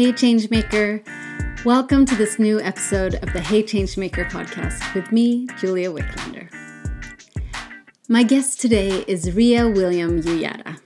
[0.00, 1.04] Hey, Changemaker.
[1.62, 6.48] Welcome to this new episode of the Hey Changemaker podcast with me, Julia Wiklander.
[8.08, 10.80] My guest today is Riya William Yuyada,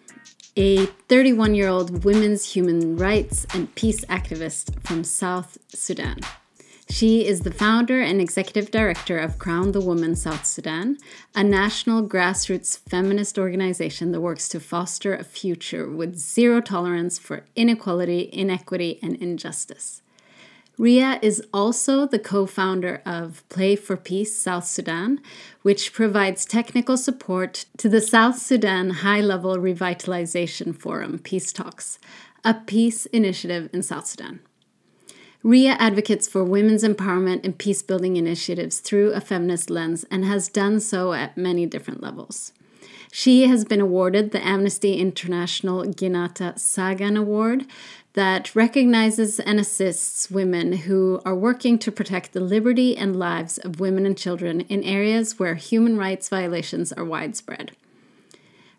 [0.56, 6.18] a 31 year old women's human rights and peace activist from South Sudan.
[6.90, 10.98] She is the founder and executive director of Crown the Woman South Sudan,
[11.34, 17.44] a national grassroots feminist organization that works to foster a future with zero tolerance for
[17.56, 20.02] inequality, inequity, and injustice.
[20.76, 25.20] Riya is also the co founder of Play for Peace South Sudan,
[25.62, 31.98] which provides technical support to the South Sudan High Level Revitalization Forum Peace Talks,
[32.44, 34.40] a peace initiative in South Sudan.
[35.44, 40.48] Riya advocates for women's empowerment and peace building initiatives through a feminist lens and has
[40.48, 42.54] done so at many different levels.
[43.12, 47.66] She has been awarded the Amnesty International Ginetta Sagan Award
[48.14, 53.80] that recognizes and assists women who are working to protect the liberty and lives of
[53.80, 57.72] women and children in areas where human rights violations are widespread.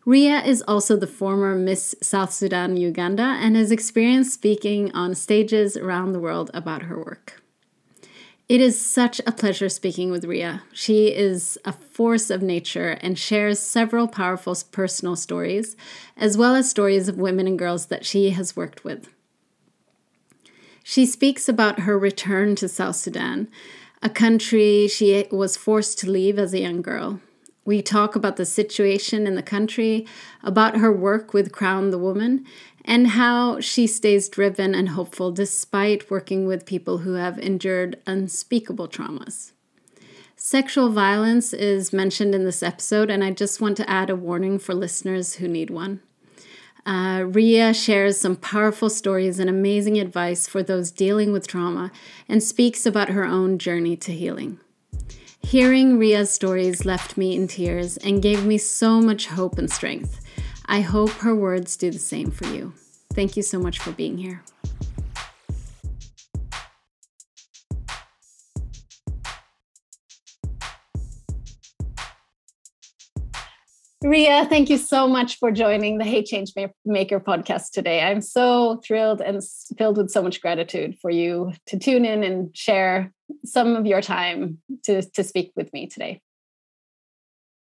[0.05, 5.75] Riya is also the former Miss South Sudan Uganda and has experience speaking on stages
[5.75, 7.41] around the world about her work.
[8.47, 10.61] It is such a pleasure speaking with Riya.
[10.71, 15.75] She is a force of nature and shares several powerful personal stories,
[16.15, 19.09] as well as stories of women and girls that she has worked with.
[20.83, 23.47] She speaks about her return to South Sudan,
[24.03, 27.19] a country she was forced to leave as a young girl.
[27.65, 30.05] We talk about the situation in the country,
[30.43, 32.45] about her work with Crown the Woman,
[32.85, 38.87] and how she stays driven and hopeful despite working with people who have endured unspeakable
[38.87, 39.51] traumas.
[40.35, 44.59] Sexual violence is mentioned in this episode, and I just want to add a warning
[44.59, 46.01] for listeners who need one.
[46.85, 51.91] Uh, Riya shares some powerful stories and amazing advice for those dealing with trauma
[52.29, 54.59] and speaks about her own journey to healing.
[55.45, 60.19] Hearing Riya's stories left me in tears and gave me so much hope and strength.
[60.65, 62.73] I hope her words do the same for you.
[63.13, 64.41] Thank you so much for being here.
[74.05, 76.51] Riya, thank you so much for joining the Hey Change
[76.85, 78.03] Maker podcast today.
[78.03, 79.41] I'm so thrilled and
[79.79, 83.11] filled with so much gratitude for you to tune in and share
[83.43, 86.21] some of your time to, to speak with me today.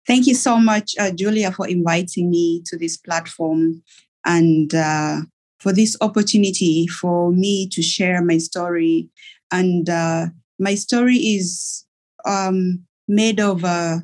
[0.04, 3.84] Thank you so much, uh, Julia, for inviting me to this platform
[4.26, 5.20] and uh,
[5.60, 9.08] for this opportunity for me to share my story.
[9.52, 10.26] And uh,
[10.58, 11.86] my story is
[12.26, 13.98] um, made of uh,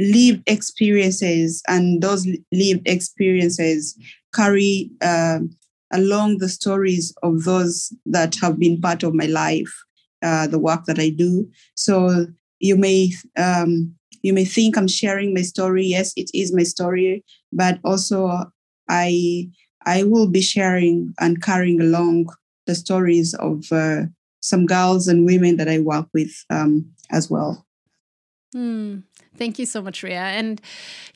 [0.00, 3.96] lived experiences, and those lived experiences
[4.34, 5.40] carry uh,
[5.92, 9.72] along the stories of those that have been part of my life,
[10.22, 11.48] uh, the work that I do.
[11.74, 12.26] So
[12.60, 15.86] you may um, you may think I'm sharing my story.
[15.86, 18.50] Yes, it is my story, but also
[18.88, 19.50] I
[19.86, 22.26] I will be sharing and carrying along
[22.66, 24.02] the stories of uh,
[24.40, 27.66] some girls and women that I work with um, as well.
[28.52, 29.00] Hmm.
[29.40, 30.20] Thank you so much, Riya.
[30.20, 30.60] And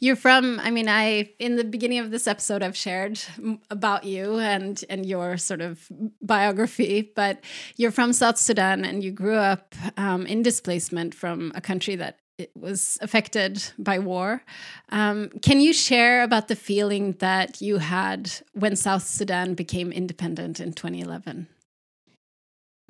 [0.01, 3.21] you're from, I mean, I, in the beginning of this episode, I've shared
[3.69, 5.87] about you and, and your sort of
[6.23, 7.45] biography, but
[7.77, 12.19] you're from South Sudan and you grew up um, in displacement from a country that
[12.39, 14.43] it was affected by war.
[14.89, 20.61] Um, can you share about the feeling that you had when South Sudan became independent
[20.61, 21.47] in 2011?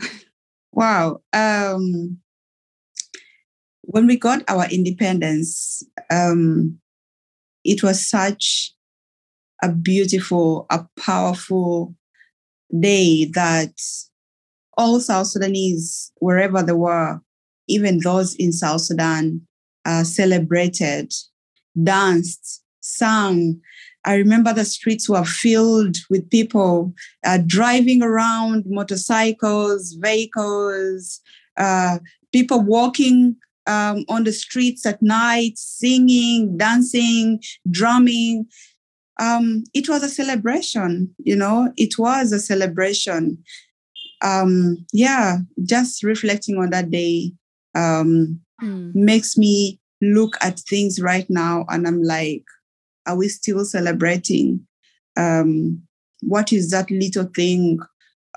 [0.77, 1.21] Wow.
[1.33, 2.19] Um,
[3.87, 6.79] when we got our independence, um,
[7.65, 8.73] it was such
[9.63, 11.95] a beautiful, a powerful
[12.79, 13.73] day that
[14.77, 17.21] all South Sudanese, wherever they were,
[17.69, 19.41] even those in South Sudan,
[19.85, 21.13] uh, celebrated,
[21.83, 23.61] danced, sang.
[24.05, 26.93] I remember the streets were filled with people
[27.25, 31.21] uh, driving around, motorcycles, vehicles,
[31.57, 31.99] uh,
[32.33, 38.47] people walking um, on the streets at night, singing, dancing, drumming.
[39.21, 43.43] Um, it was a celebration, you know, it was a celebration.
[44.23, 47.33] Um, yeah, just reflecting on that day
[47.75, 48.95] um, mm.
[48.95, 52.45] makes me look at things right now and I'm like,
[53.07, 54.67] are we still celebrating?
[55.17, 55.83] Um,
[56.23, 57.79] what is that little thing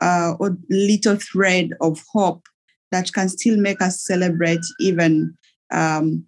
[0.02, 2.46] uh, or little thread of hope
[2.92, 5.36] that can still make us celebrate even
[5.72, 6.26] um,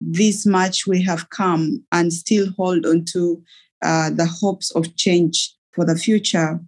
[0.00, 3.42] this much we have come and still hold on to
[3.82, 6.60] uh, the hopes of change for the future.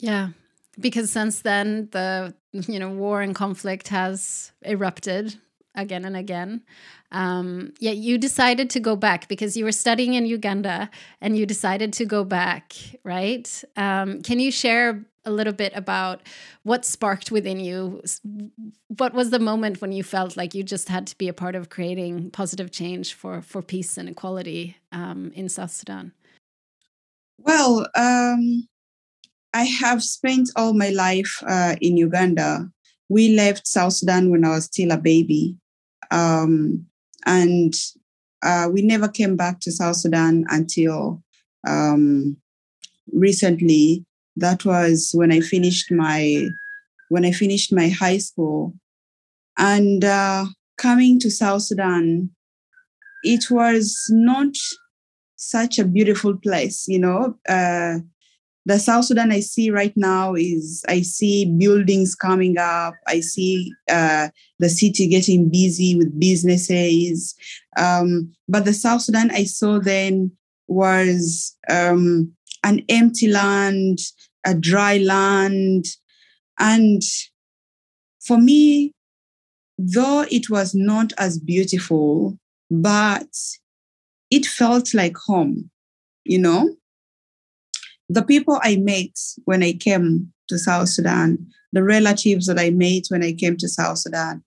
[0.00, 0.30] Yeah,
[0.78, 5.36] because since then the you know war and conflict has erupted
[5.74, 6.62] again and again.
[7.12, 10.90] Um, yeah, you decided to go back because you were studying in Uganda
[11.20, 12.74] and you decided to go back,
[13.04, 13.64] right?
[13.76, 16.20] Um, can you share a little bit about
[16.62, 18.02] what sparked within you?
[18.88, 21.54] What was the moment when you felt like you just had to be a part
[21.54, 26.12] of creating positive change for for peace and equality um, in South Sudan?
[27.38, 28.68] Well, um,
[29.54, 32.70] I have spent all my life uh, in Uganda.
[33.08, 35.56] We left South Sudan when I was still a baby.
[36.10, 36.86] Um,
[37.26, 37.74] and
[38.42, 41.22] uh, we never came back to South Sudan until
[41.66, 42.36] um,
[43.12, 44.04] recently.
[44.36, 46.48] That was when I finished my
[47.08, 48.74] when I finished my high school,
[49.58, 50.46] and uh,
[50.78, 52.30] coming to South Sudan,
[53.22, 54.54] it was not
[55.36, 56.86] such a beautiful place.
[56.88, 57.98] You know, uh,
[58.64, 62.94] the South Sudan I see right now is I see buildings coming up.
[63.08, 64.28] I see uh,
[64.58, 67.34] the city getting busy with businesses.
[67.76, 70.30] Um, but the South Sudan I saw then
[70.68, 72.32] was um,
[72.64, 73.98] an empty land,
[74.46, 75.84] a dry land.
[76.58, 77.02] And
[78.24, 78.92] for me,
[79.78, 82.38] though it was not as beautiful,
[82.70, 83.28] but
[84.30, 85.70] it felt like home,
[86.24, 86.74] you know?
[88.12, 93.04] the people I met when I came to South Sudan, the relatives that I met
[93.08, 94.44] when I came to South Sudan,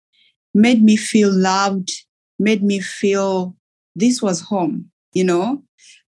[0.54, 1.92] made me feel loved,
[2.38, 3.56] made me feel
[3.96, 5.64] this was home, you know.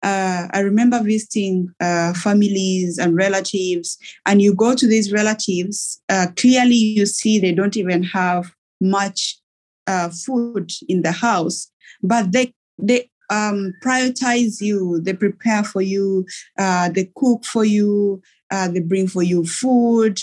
[0.02, 6.28] Uh, I remember visiting uh, families and relatives, and you go to these relatives, uh,
[6.36, 9.38] clearly you see they don't even have much
[9.86, 11.70] uh, food in the house,
[12.02, 15.00] but they they um, prioritize you.
[15.00, 16.26] They prepare for you.
[16.58, 18.20] Uh, they cook for you.
[18.50, 20.18] Uh, they bring for you food,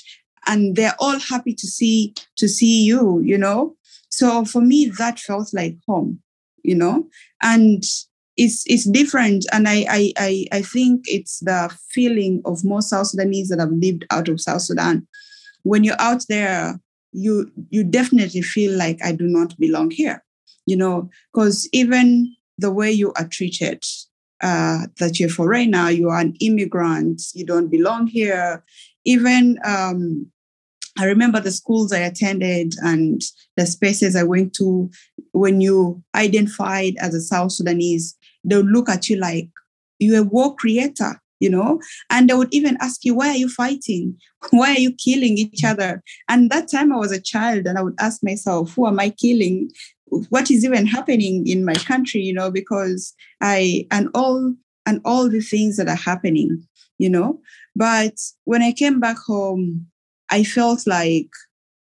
[0.45, 3.21] and they're all happy to see to see you.
[3.21, 3.75] You know.
[4.09, 6.19] So for me, that felt like home.
[6.63, 7.07] You know,
[7.41, 7.83] and
[8.37, 13.07] it's it's different, and I I I, I think it's the feeling of most South
[13.07, 15.07] Sudanese that have lived out of South Sudan.
[15.63, 16.79] When you're out there,
[17.11, 20.23] you you definitely feel like I do not belong here.
[20.65, 23.83] You know, because even the way you are treated,
[24.41, 28.63] uh, that you're foreigner, you are an immigrant, you don't belong here.
[29.05, 30.27] Even um,
[30.97, 33.21] I remember the schools I attended and
[33.55, 34.89] the spaces I went to.
[35.31, 38.15] When you identified as a South Sudanese,
[38.47, 39.49] they would look at you like
[39.99, 41.79] you're a war creator, you know,
[42.09, 44.17] and they would even ask you, why are you fighting?
[44.51, 46.03] Why are you killing each other?
[46.29, 49.09] And that time I was a child and I would ask myself, who am I
[49.09, 49.71] killing?
[50.29, 54.53] what is even happening in my country you know because i and all
[54.85, 56.65] and all the things that are happening
[56.97, 57.39] you know
[57.75, 58.13] but
[58.45, 59.85] when i came back home
[60.29, 61.29] i felt like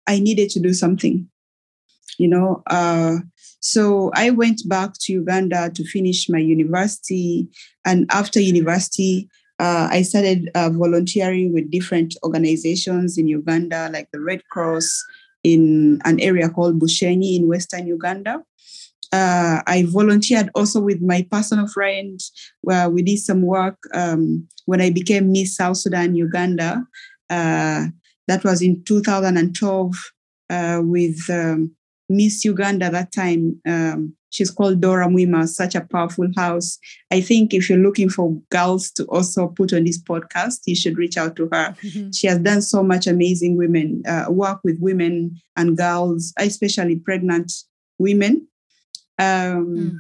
[0.07, 1.29] i needed to do something
[2.19, 3.17] you know uh,
[3.61, 7.49] so i went back to uganda to finish my university
[7.85, 9.29] and after university
[9.61, 15.05] uh, I started uh, volunteering with different organizations in Uganda, like the Red Cross,
[15.43, 18.43] in an area called Bushenyi in Western Uganda.
[19.13, 22.21] Uh, I volunteered also with my personal friend
[22.61, 26.85] where we did some work um, when I became Miss South Sudan, Uganda.
[27.31, 27.87] Uh,
[28.27, 29.95] that was in 2012
[30.51, 31.75] uh, with um,
[32.09, 33.61] Miss Uganda that time.
[33.67, 36.79] Um, she's called Dora Mwima, such a powerful house.
[37.11, 40.99] I think if you're looking for girls to also put on this podcast, you should
[40.99, 41.75] reach out to her.
[41.83, 42.11] Mm-hmm.
[42.13, 47.53] She has done so much amazing women uh, work with women and girls, especially pregnant
[47.99, 48.47] women.
[49.19, 49.99] Um, mm.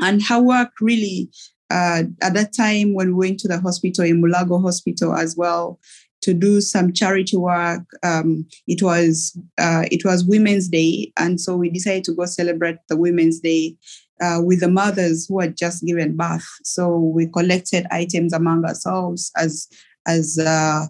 [0.00, 1.30] And her work really,
[1.70, 5.78] uh, at that time when we went to the hospital in Mulago Hospital as well,
[6.22, 7.82] to do some charity work.
[8.02, 12.76] Um, it was uh, it was Women's Day, and so we decided to go celebrate
[12.88, 13.76] the Women's Day
[14.22, 16.46] uh, with the mothers who had just given birth.
[16.64, 19.68] So we collected items among ourselves as
[20.06, 20.86] as uh,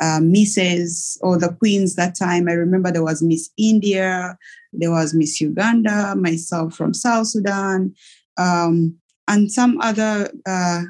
[0.00, 2.48] uh, misses or the queens that time.
[2.48, 4.36] I remember there was Miss India,
[4.72, 7.94] there was Miss Uganda, myself from South Sudan,
[8.36, 8.96] um,
[9.28, 10.82] and some other uh,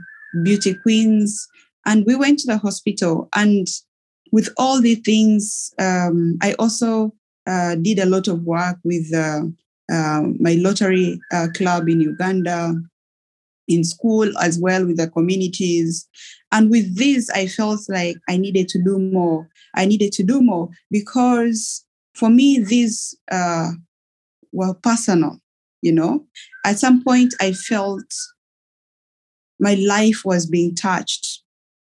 [0.44, 1.46] beauty queens
[1.86, 3.28] and we went to the hospital.
[3.34, 3.66] And
[4.30, 7.14] with all the things, um, I also
[7.46, 9.42] uh, did a lot of work with uh,
[9.92, 12.74] uh, my Rotary uh, club in Uganda,
[13.68, 16.08] in school as well with the communities.
[16.50, 19.48] And with this, I felt like I needed to do more.
[19.74, 21.84] I needed to do more because
[22.14, 23.70] for me, these uh,
[24.52, 25.38] were personal.
[25.80, 26.24] You know,
[26.64, 28.04] at some point, I felt
[29.58, 31.41] my life was being touched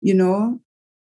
[0.03, 0.59] you know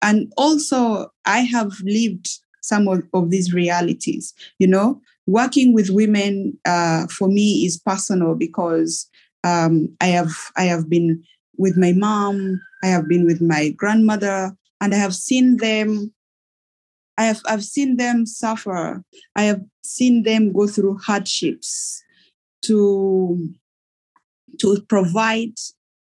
[0.04, 2.30] and also I have lived
[2.62, 4.34] some of, of these realities.
[4.60, 9.10] You know, working with women uh, for me is personal because
[9.44, 11.24] um, I have I have been
[11.58, 16.14] with my mom, I have been with my grandmother, and I have seen them.
[17.18, 19.04] I have I've seen them suffer.
[19.36, 22.04] I have seen them go through hardships
[22.66, 23.50] to
[24.60, 25.54] to provide,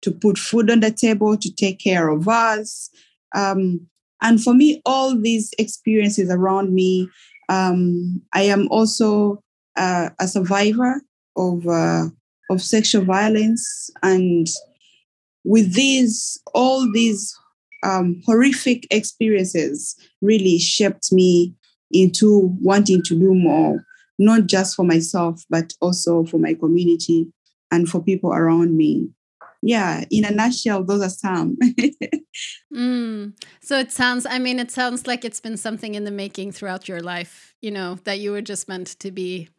[0.03, 2.89] to put food on the table, to take care of us.
[3.35, 3.87] Um,
[4.21, 7.09] and for me, all these experiences around me,
[7.49, 9.41] um, I am also
[9.75, 11.01] uh, a survivor
[11.35, 12.05] of uh,
[12.49, 14.47] of sexual violence, and
[15.43, 17.35] with these, all these
[17.83, 21.53] um, horrific experiences really shaped me
[21.91, 23.85] into wanting to do more,
[24.17, 27.27] not just for myself, but also for my community
[27.71, 29.09] and for people around me.
[29.65, 31.57] Yeah, in a nutshell, those are some.
[32.73, 33.33] mm.
[33.61, 36.89] So it sounds, I mean, it sounds like it's been something in the making throughout
[36.89, 39.49] your life, you know, that you were just meant to be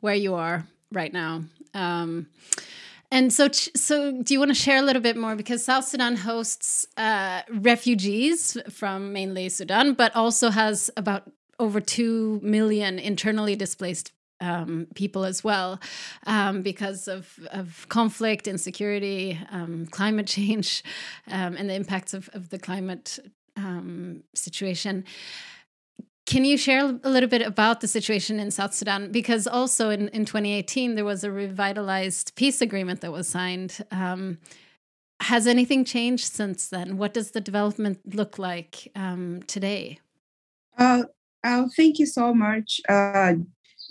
[0.00, 1.44] where you are right now.
[1.74, 2.26] Um,
[3.12, 6.16] and so, so do you want to share a little bit more because South Sudan
[6.16, 14.12] hosts uh, refugees from mainly Sudan, but also has about over two million internally displaced
[14.42, 15.80] um, people as well
[16.26, 20.82] um, because of, of conflict, insecurity, um, climate change,
[21.30, 23.18] um, and the impacts of, of the climate
[23.56, 25.04] um, situation.
[26.26, 29.10] Can you share a little bit about the situation in South Sudan?
[29.10, 33.84] Because also in, in 2018, there was a revitalized peace agreement that was signed.
[33.90, 34.38] Um,
[35.20, 36.96] has anything changed since then?
[36.96, 38.88] What does the development look like
[39.46, 39.98] today?
[40.78, 41.04] Uh,
[41.76, 42.80] thank you so much.
[42.88, 43.34] Uh,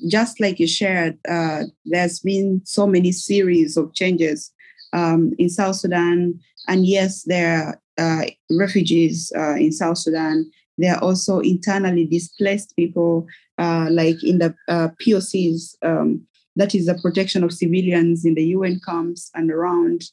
[0.08, 4.52] just like you shared, uh, there's been so many series of changes
[4.94, 6.40] um, in South Sudan.
[6.68, 10.50] And yes, there are uh, refugees uh, in South Sudan.
[10.78, 13.28] There are also internally displaced people,
[13.58, 18.46] uh, like in the uh, POCs, um, that is the protection of civilians in the
[18.46, 20.04] UN camps and around.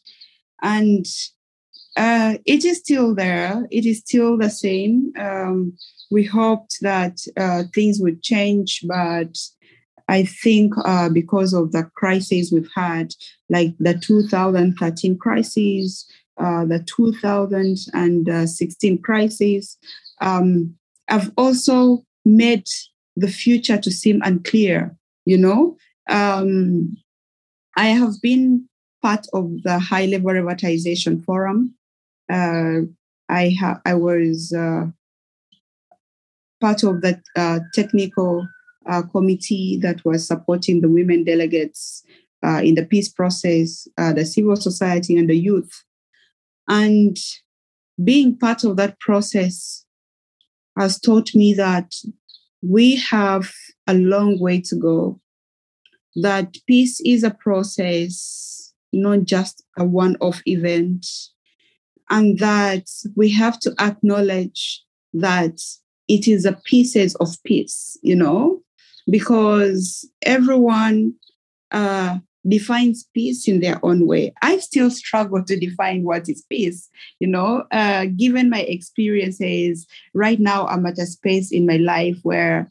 [0.63, 1.07] And
[1.97, 5.13] uh, it is still there, it is still the same.
[5.19, 5.73] Um,
[6.11, 7.19] we hoped that
[7.75, 9.37] things would change, but
[10.09, 13.15] I think uh, because of the crises we've had,
[13.51, 19.77] like the 2013 crisis, uh, the 2016 crisis,
[20.21, 20.75] um,
[21.09, 22.65] have also made
[23.17, 24.97] the future to seem unclear.
[25.27, 25.77] You know,
[26.09, 26.97] um,
[27.77, 28.67] I have been
[29.03, 31.75] part of the High Level Revitalization Forum.
[32.31, 32.81] Uh,
[33.29, 34.87] I ha- I was uh,
[36.61, 38.49] part of the uh, technical
[38.89, 42.03] uh, committee that was supporting the women delegates
[42.45, 45.85] uh, in the peace process, uh, the civil society, and the youth.
[46.69, 47.17] And
[48.03, 49.85] being part of that process
[50.79, 51.95] has taught me that
[52.63, 53.53] we have
[53.87, 55.21] a long way to go,
[56.17, 61.07] that peace is a process, not just a one off event,
[62.11, 65.61] and that we have to acknowledge that
[66.09, 68.63] it is a pieces of peace, you know,
[69.11, 71.15] because everyone
[71.71, 74.33] uh, defines peace in their own way.
[74.43, 76.89] I still struggle to define what is peace.
[77.21, 82.19] You know, uh, given my experiences, right now I'm at a space in my life
[82.23, 82.71] where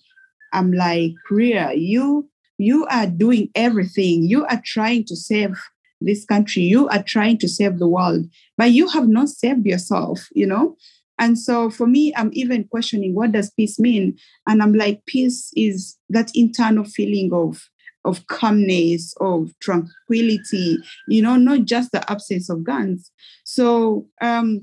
[0.53, 4.23] I'm like, Riya, you you are doing everything.
[4.23, 5.55] You are trying to save
[6.01, 6.63] this country.
[6.63, 8.25] You are trying to save the world,
[8.57, 10.27] but you have not saved yourself.
[10.33, 10.75] You know,
[11.19, 14.17] and so for me, I'm even questioning what does peace mean?
[14.47, 17.69] And I'm like, peace is that internal feeling of
[18.05, 20.77] of calmness, of tranquility,
[21.09, 23.11] you know, not just the absence of guns.
[23.43, 24.61] So um,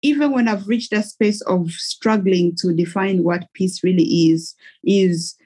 [0.00, 5.36] even when I've reached that space of struggling to define what peace really is, is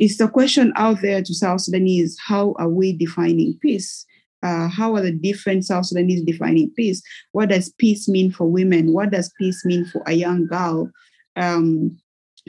[0.00, 4.04] is the question out there to South Sudanese, how are we defining peace?
[4.42, 7.02] Uh, how are the different South Sudanese defining peace?
[7.32, 8.92] What does peace mean for women?
[8.92, 10.90] What does peace mean for a young girl
[11.36, 11.98] um,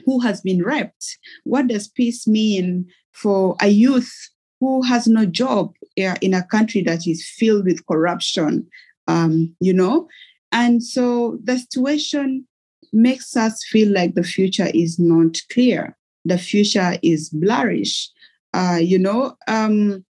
[0.06, 1.18] who has been raped?
[1.44, 4.12] What does peace mean for a youth
[4.60, 8.68] who has no job in a country that is filled with corruption?
[9.08, 10.08] Um, you know,
[10.52, 12.48] and so the situation
[12.94, 15.98] makes us feel like the future is not clear.
[16.26, 18.08] The future is blurrish.
[18.54, 20.06] Uh, you know, um,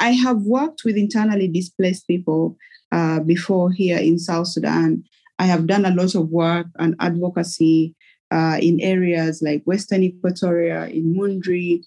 [0.00, 2.56] I have worked with internally displaced people
[2.92, 5.04] uh, before here in South Sudan.
[5.38, 7.94] I have done a lot of work and advocacy
[8.30, 11.84] uh, in areas like Western Equatoria, in Mundri.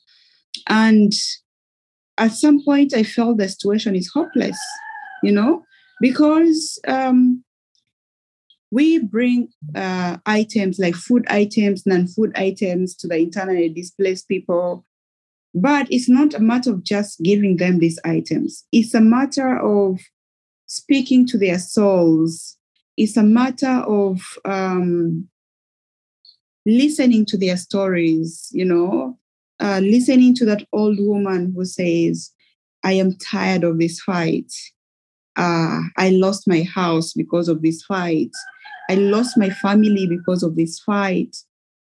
[0.67, 1.11] And
[2.17, 4.59] at some point, I felt the situation is hopeless,
[5.23, 5.63] you know,
[6.01, 7.43] because um,
[8.71, 14.85] we bring uh, items like food items, non food items to the internally displaced people.
[15.53, 19.99] But it's not a matter of just giving them these items, it's a matter of
[20.67, 22.57] speaking to their souls,
[22.97, 25.27] it's a matter of um,
[26.65, 29.17] listening to their stories, you know,
[29.59, 32.31] uh, listening to that old woman who says,
[32.83, 34.51] I am tired of this fight.
[35.35, 38.31] Uh, I lost my house because of this fight.
[38.89, 41.35] I lost my family because of this fight.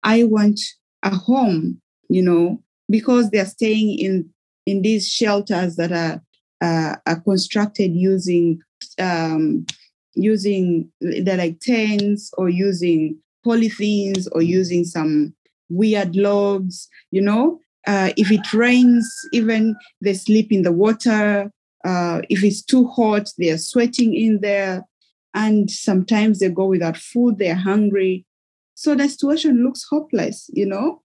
[0.03, 0.61] I want
[1.03, 4.31] a home, you know, because they're staying in
[4.67, 6.23] in these shelters that are
[6.61, 8.61] uh, are constructed using
[8.99, 9.67] um,
[10.15, 15.35] using they're like tents or using polythenes or using some
[15.69, 17.59] weird logs, you know.
[17.87, 21.51] Uh, if it rains, even they sleep in the water.
[21.85, 24.85] Uh, if it's too hot, they are sweating in there.
[25.35, 28.25] And sometimes they go without food, they're hungry.
[28.75, 31.03] So the situation looks hopeless, you know.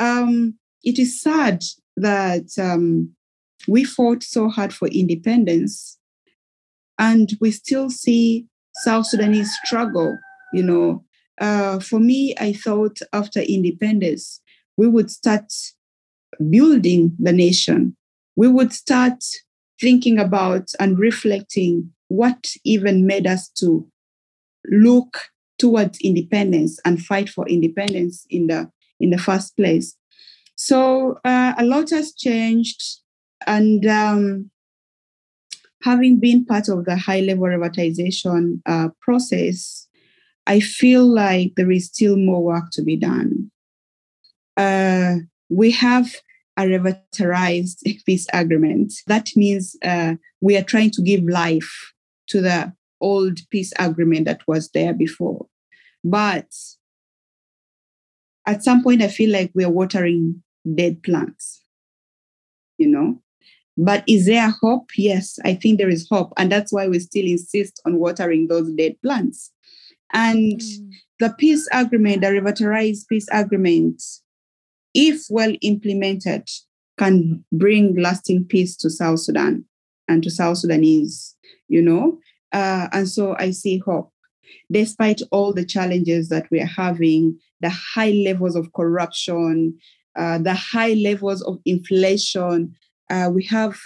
[0.00, 0.54] Um,
[0.86, 1.62] it is sad
[1.98, 3.10] that um,
[3.68, 5.98] we fought so hard for independence
[6.98, 8.46] and we still see
[8.84, 10.16] South Sudanese struggle,
[10.54, 11.04] you know,
[11.40, 14.40] uh, for me, I thought after independence,
[14.76, 15.52] we would start
[16.50, 17.96] building the nation.
[18.36, 19.22] We would start
[19.80, 23.86] thinking about and reflecting what even made us to
[24.70, 25.18] look
[25.58, 29.94] towards independence and fight for independence in the in the first place.
[30.56, 33.00] So uh, a lot has changed,
[33.46, 34.50] and um,
[35.82, 39.86] having been part of the high level revitalization uh, process,
[40.46, 43.50] I feel like there is still more work to be done.
[44.56, 45.16] Uh,
[45.50, 46.14] we have
[46.56, 48.94] a revitalized peace agreement.
[49.06, 51.92] That means uh, we are trying to give life
[52.28, 55.46] to the old peace agreement that was there before.
[56.02, 56.48] But
[58.46, 60.42] at some point, I feel like we are watering
[60.74, 61.62] dead plants,
[62.78, 63.20] you know?
[63.78, 64.90] But is there hope?
[64.96, 66.32] Yes, I think there is hope.
[66.38, 69.52] And that's why we still insist on watering those dead plants
[70.12, 70.90] and mm.
[71.20, 74.02] the peace agreement, the revitalized peace agreement,
[74.94, 76.48] if well implemented,
[76.98, 79.64] can bring lasting peace to South Sudan
[80.08, 81.36] and to South Sudanese,
[81.68, 82.18] you know.
[82.52, 84.12] Uh, and so I see hope.
[84.70, 89.76] Despite all the challenges that we are having, the high levels of corruption,
[90.16, 92.74] uh, the high levels of inflation,
[93.10, 93.78] uh, we have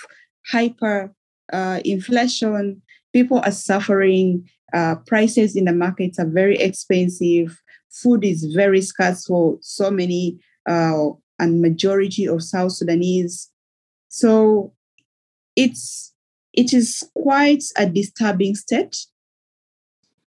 [0.46, 1.12] hyper
[1.52, 2.80] uh, inflation.
[3.12, 4.48] People are suffering.
[4.72, 7.60] Uh, prices in the markets are very expensive.
[7.90, 10.38] Food is very scarce for so many
[10.68, 11.08] uh,
[11.40, 13.50] and majority of South Sudanese.
[14.08, 14.72] So
[15.56, 16.12] it's
[16.52, 18.96] it is quite a disturbing state.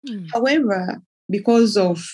[0.09, 0.31] Mm.
[0.33, 2.07] However, because of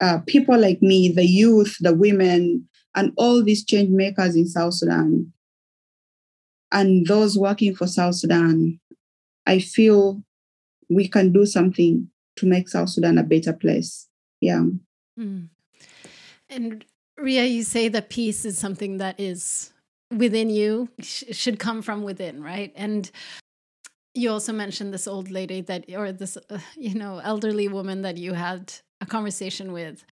[0.00, 4.74] uh, people like me, the youth, the women, and all these change makers in South
[4.74, 5.32] Sudan,
[6.72, 8.80] and those working for South Sudan,
[9.46, 10.22] I feel
[10.90, 14.08] we can do something to make South Sudan a better place.
[14.40, 14.64] Yeah.
[15.18, 15.48] Mm.
[16.48, 16.84] And
[17.16, 19.72] Riya, you say that peace is something that is
[20.10, 22.72] within you, sh- should come from within, right?
[22.76, 23.10] And
[24.14, 28.16] you also mentioned this old lady that, or this, uh, you know, elderly woman that
[28.16, 30.04] you had a conversation with.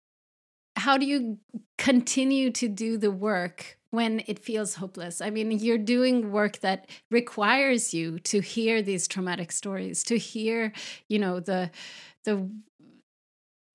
[0.75, 1.37] How do you
[1.77, 5.21] continue to do the work when it feels hopeless.
[5.21, 10.73] I mean, you're doing work that requires you to hear these traumatic stories, to hear,
[11.09, 11.69] you know, the
[12.23, 12.49] the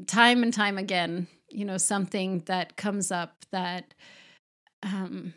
[0.07, 3.95] time and time again, you know, something that comes up that
[4.83, 5.35] um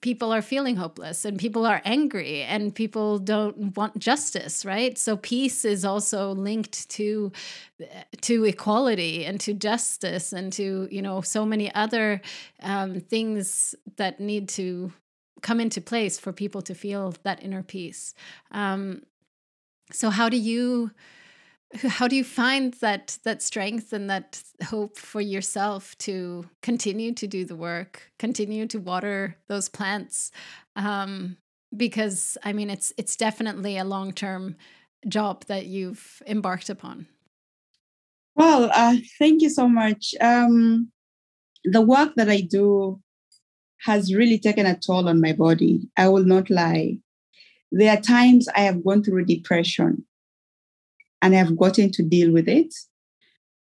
[0.00, 4.96] people are feeling hopeless and people are angry and people don't want justice right?
[4.98, 7.32] So peace is also linked to
[8.22, 12.20] to equality and to justice and to you know so many other
[12.62, 14.92] um, things that need to
[15.42, 18.14] come into place for people to feel that inner peace.
[18.50, 19.02] Um,
[19.92, 20.90] so how do you
[21.76, 27.26] how do you find that that strength and that hope for yourself to continue to
[27.26, 30.30] do the work continue to water those plants?
[30.76, 31.36] Um,
[31.76, 34.56] because i mean it's it's definitely a long-term
[35.08, 37.06] job that you've embarked upon.
[38.36, 40.14] Well uh, thank you so much.
[40.20, 40.90] Um,
[41.64, 43.00] the work that i do
[43.80, 45.90] has really taken a toll on my body.
[45.96, 46.98] I will not lie.
[47.70, 50.04] There are times i have gone through depression
[51.24, 52.72] and I've gotten to deal with it.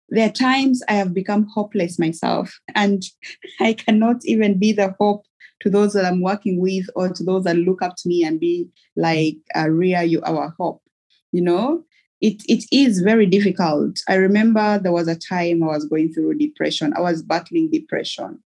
[0.08, 3.04] There are times I have become hopeless myself, and
[3.60, 5.24] I cannot even be the hope
[5.60, 8.40] to those that I'm working with or to those that look up to me and
[8.40, 10.82] be like, uh, Riya, you our hope,
[11.30, 11.84] you know?
[12.20, 13.98] it, it is very difficult.
[14.08, 16.92] I remember there was a time I was going through depression.
[16.94, 18.42] I was battling depression.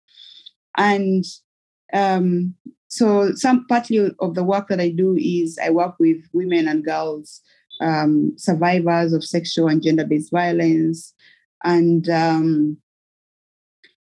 [0.76, 1.24] And
[1.92, 2.54] um,
[2.88, 6.84] so some partly of the work that I do is I work with women and
[6.84, 7.40] girls,
[7.80, 11.14] um, survivors of sexual and gender-based violence.
[11.64, 12.76] And um,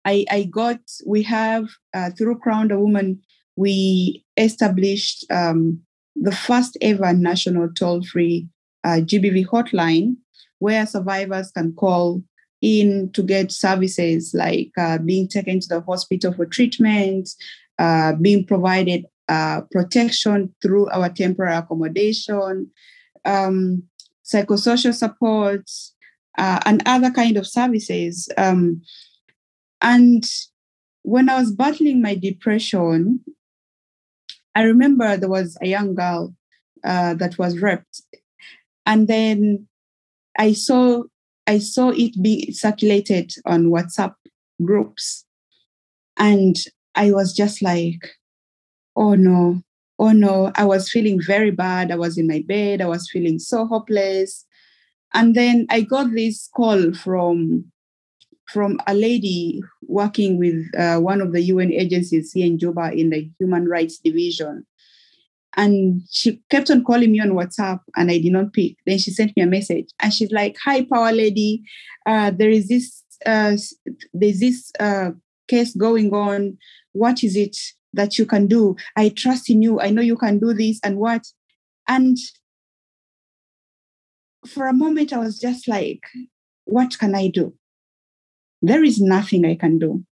[0.06, 3.21] I, I got, we have, uh, through Crown a Woman,
[3.56, 5.82] we established um,
[6.15, 8.47] the first ever national toll-free
[8.84, 10.15] uh, GBV hotline
[10.60, 12.24] where survivors can call
[12.62, 17.30] in to get services like uh, being taken to the hospital for treatment,
[17.80, 22.69] uh, being provided uh, protection through our temporary accommodation,
[23.25, 23.84] um,
[24.23, 25.69] psychosocial support,
[26.38, 28.29] uh, and other kind of services.
[28.38, 28.81] Um,
[29.81, 30.23] and
[31.03, 33.21] when I was battling my depression,
[34.55, 36.36] I remember there was a young girl
[36.84, 38.01] uh, that was raped.
[38.86, 39.67] And then
[40.38, 41.03] I saw
[41.47, 44.13] I saw it be circulated on WhatsApp
[44.63, 45.25] groups,
[46.17, 46.55] and
[46.95, 47.99] I was just like,
[48.95, 49.62] oh no,
[50.01, 50.51] oh no.
[50.55, 51.91] I was feeling very bad.
[51.91, 52.81] I was in my bed.
[52.81, 54.43] I was feeling so hopeless.
[55.13, 57.71] And then I got this call from
[58.47, 63.11] from a lady working with uh, one of the UN agencies here in Juba in
[63.11, 64.65] the Human Rights Division.
[65.55, 68.77] And she kept on calling me on WhatsApp and I did not pick.
[68.85, 71.63] Then she sent me a message and she's like, Hi, Power Lady.
[72.05, 73.55] Uh, there is this uh,
[74.13, 75.11] there's this uh,
[75.47, 76.57] case going on.
[76.93, 77.55] What is it
[77.93, 78.75] that you can do?
[78.95, 79.80] I trust in you.
[79.80, 81.27] I know you can do this and what.
[81.88, 82.17] And
[84.47, 86.04] for a moment, I was just like,
[86.65, 87.54] what can I do?
[88.62, 90.04] There is nothing I can do,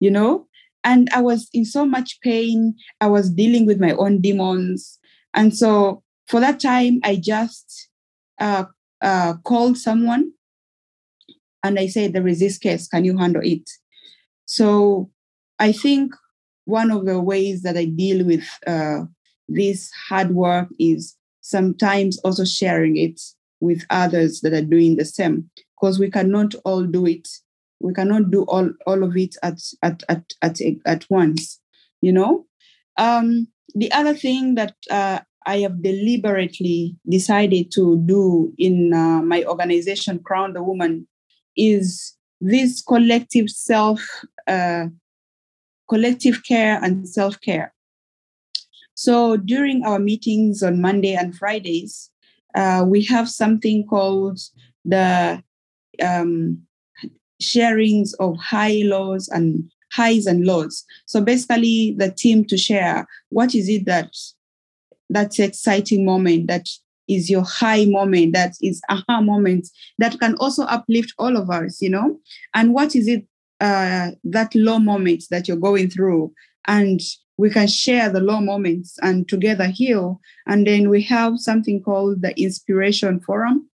[0.00, 0.46] you know?
[0.84, 2.74] And I was in so much pain.
[3.00, 4.98] I was dealing with my own demons.
[5.34, 7.88] And so for that time, I just
[8.38, 8.64] uh,
[9.00, 10.32] uh, called someone
[11.62, 12.88] and I said, There is this case.
[12.88, 13.68] Can you handle it?
[14.46, 15.10] So
[15.58, 16.14] I think
[16.68, 19.00] one of the ways that I deal with uh,
[19.48, 23.20] this hard work is sometimes also sharing it
[23.60, 25.50] with others that are doing the same
[25.80, 27.28] because we cannot all do it
[27.80, 31.60] we cannot do all, all of it at, at, at, at, at once,
[32.00, 32.46] you know?
[32.96, 39.44] Um, the other thing that uh, I have deliberately decided to do in uh, my
[39.44, 41.06] organization, Crown the Woman,
[41.56, 44.00] is this collective self,
[44.46, 44.86] uh,
[45.88, 47.72] collective care and self care.
[48.94, 52.10] So during our meetings on Monday and Fridays,
[52.54, 54.40] uh, we have something called
[54.84, 55.42] the
[56.02, 56.62] um,
[57.40, 60.84] sharings of high lows and highs and lows.
[61.06, 64.12] So basically, the team to share what is it that
[65.10, 66.68] that's exciting moment that
[67.08, 71.80] is your high moment that is aha moment that can also uplift all of us
[71.80, 72.18] you know
[72.54, 73.24] and what is it
[73.60, 76.32] uh, that low moment that you're going through
[76.66, 77.00] and
[77.36, 82.22] we can share the low moments and together heal and then we have something called
[82.22, 83.68] the inspiration forum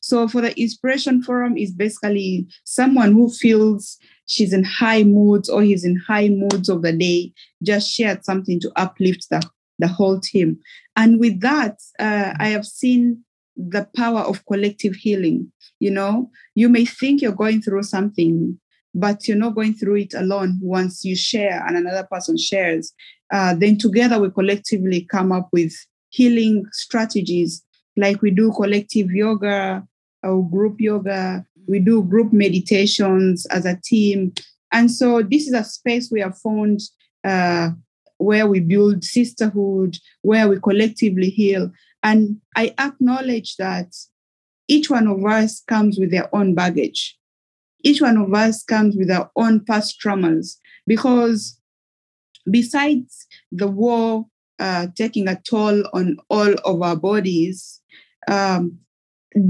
[0.00, 5.62] so for the inspiration forum is basically someone who feels she's in high moods or
[5.62, 9.42] he's in high moods of the day, just shared something to uplift the,
[9.80, 10.58] the whole team.
[10.94, 13.24] And with that, uh, I have seen
[13.56, 15.50] the power of collective healing.
[15.80, 18.60] You know, you may think you're going through something,
[18.96, 20.58] but you're not going through it alone.
[20.60, 22.92] Once you share and another person shares,
[23.32, 25.72] uh, then together we collectively come up with
[26.08, 27.62] healing strategies
[27.96, 29.86] like we do collective yoga,
[30.22, 34.32] or group yoga, we do group meditations as a team.
[34.72, 36.80] And so this is a space we have found
[37.24, 37.70] uh,
[38.18, 41.70] where we build sisterhood, where we collectively heal.
[42.02, 43.94] And I acknowledge that
[44.68, 47.16] each one of us comes with their own baggage.
[47.86, 50.56] Each one of us comes with our own past traumas.
[50.88, 51.56] Because
[52.50, 54.26] besides the war
[54.58, 57.80] uh, taking a toll on all of our bodies,
[58.26, 58.76] um,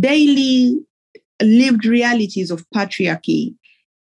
[0.00, 0.78] daily
[1.40, 3.54] lived realities of patriarchy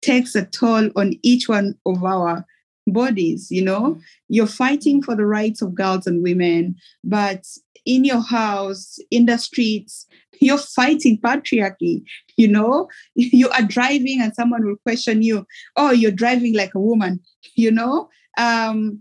[0.02, 2.44] takes a toll on each one of our
[2.86, 3.98] bodies you know?
[4.28, 7.44] You're fighting for the rights of girls and women but
[7.84, 10.06] in your house in the streets
[10.40, 12.02] you're fighting patriarchy
[12.36, 12.88] you know?
[13.14, 15.46] You are driving and someone will question you.
[15.76, 17.20] Oh you're driving like a woman
[17.54, 18.08] you know?
[18.38, 19.00] Um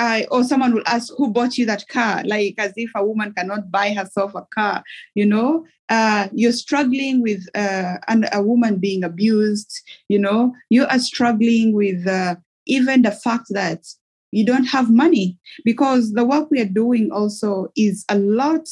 [0.00, 2.22] I, or someone will ask who bought you that car?
[2.24, 4.82] Like as if a woman cannot buy herself a car
[5.14, 5.66] you know?
[5.88, 7.96] Uh, you're struggling with uh,
[8.32, 10.54] a woman being abused you know?
[10.70, 13.86] You are struggling with uh, even the fact that
[14.30, 18.68] you don't have money because the work we are doing also is a lot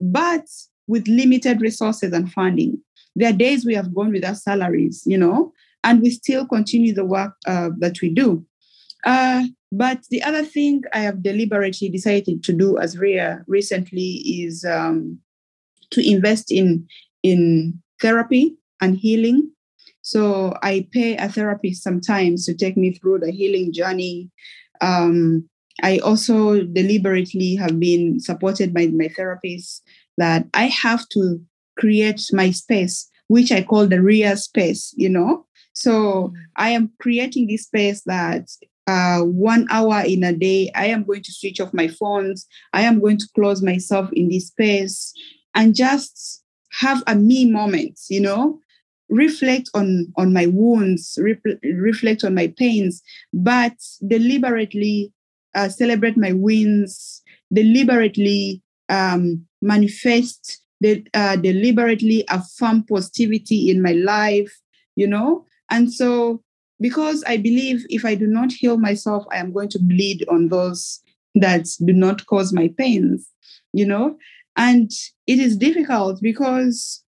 [0.00, 0.46] but
[0.86, 2.80] with limited resources and funding.
[3.14, 5.52] There are days we have gone without salaries, you know,
[5.84, 8.44] and we still continue the work uh, that we do.
[9.04, 14.64] Uh, but the other thing I have deliberately decided to do as RIA recently is
[14.64, 15.18] um,
[15.90, 16.86] to invest in
[17.22, 19.50] in therapy and healing.
[20.02, 24.30] So I pay a therapist sometimes to take me through the healing journey.
[24.80, 25.48] Um,
[25.82, 29.82] I also deliberately have been supported by my therapist
[30.16, 31.40] that I have to
[31.78, 35.46] create my space, which I call the RIA space, you know.
[35.72, 36.32] So mm.
[36.56, 38.48] I am creating this space that
[38.86, 42.46] uh, one hour in a day, I am going to switch off my phones.
[42.72, 45.12] I am going to close myself in this space
[45.54, 48.60] and just have a me moment, you know,
[49.08, 53.02] reflect on on my wounds, re- reflect on my pains,
[53.32, 53.74] but
[54.06, 55.12] deliberately
[55.54, 64.52] uh, celebrate my wins, deliberately um, manifest, de- uh, deliberately affirm positivity in my life,
[64.94, 65.44] you know.
[65.70, 66.42] And so
[66.80, 70.48] because I believe if I do not heal myself, I am going to bleed on
[70.48, 71.00] those
[71.34, 73.28] that do not cause my pains,
[73.72, 74.16] you know?
[74.56, 74.90] And
[75.26, 77.02] it is difficult because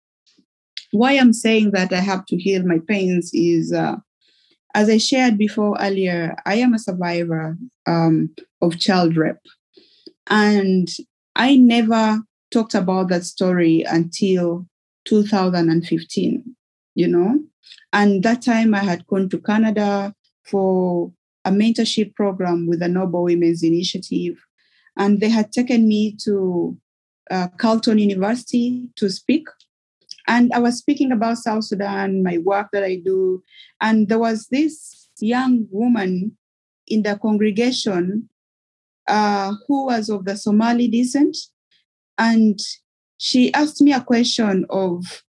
[0.93, 3.97] why I'm saying that I have to heal my pains is, uh,
[4.75, 9.37] as I shared before earlier, I am a survivor um, of child rape.
[10.29, 10.89] And
[11.35, 14.67] I never talked about that story until
[15.07, 16.57] 2015,
[16.95, 17.41] you know?
[17.93, 21.13] And that time I had gone to Canada for
[21.45, 24.37] a mentorship program with the Nobel Women's Initiative.
[24.97, 26.77] And they had taken me to
[27.31, 27.49] uh,
[27.87, 29.47] University to speak.
[30.29, 33.43] And I was speaking about South Sudan, my work that I do.
[33.81, 36.37] And there was this young woman
[36.87, 38.29] in the congregation
[39.07, 41.37] uh, who was of the Somali descent.
[42.19, 42.59] And
[43.19, 45.23] she asked me a question of,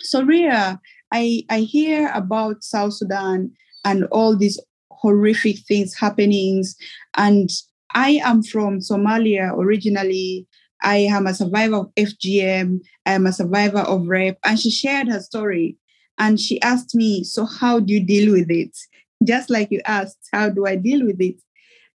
[0.00, 0.80] Soria,
[1.12, 3.52] I, I hear about South Sudan
[3.84, 6.76] and all these horrific things happenings
[7.16, 7.48] And
[7.94, 10.46] I am from Somalia originally.
[10.82, 12.78] I am a survivor of FGM.
[13.04, 14.36] I am a survivor of rape.
[14.44, 15.76] And she shared her story.
[16.18, 18.76] And she asked me, So, how do you deal with it?
[19.24, 21.36] Just like you asked, How do I deal with it?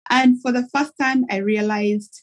[0.10, 2.23] And for the first time, I realized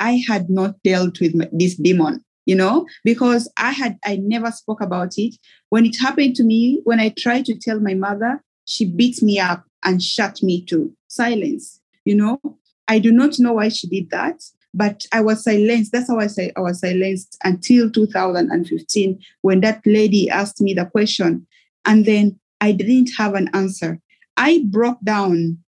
[0.00, 4.80] I had not dealt with this demon you know because i had i never spoke
[4.80, 5.36] about it.
[5.68, 9.38] When it happened to me when i tried to tell my mother she beat me
[9.38, 12.40] up and shut me to silence you know.
[12.88, 14.42] I do not know why she did that
[14.74, 15.92] but i was silenced.
[15.92, 20.86] That's how i say i was silenced until 2015 when that lady asked me the
[20.86, 21.46] question
[21.84, 24.00] and then i didn't have an answer.
[24.36, 25.58] I broke down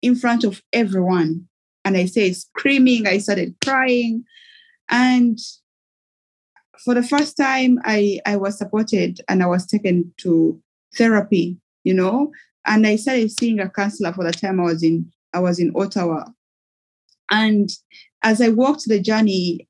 [0.00, 1.48] in front of everyone
[1.84, 4.24] and i say screaming i started crying
[4.90, 5.38] and
[6.84, 10.60] for the first time I, I was supported and I was taken to
[10.96, 12.32] therapy, you know,
[12.66, 15.72] and I started seeing a counselor for the time I was in I was in
[15.76, 16.24] Ottawa.
[17.30, 17.70] And
[18.22, 19.68] as I walked the journey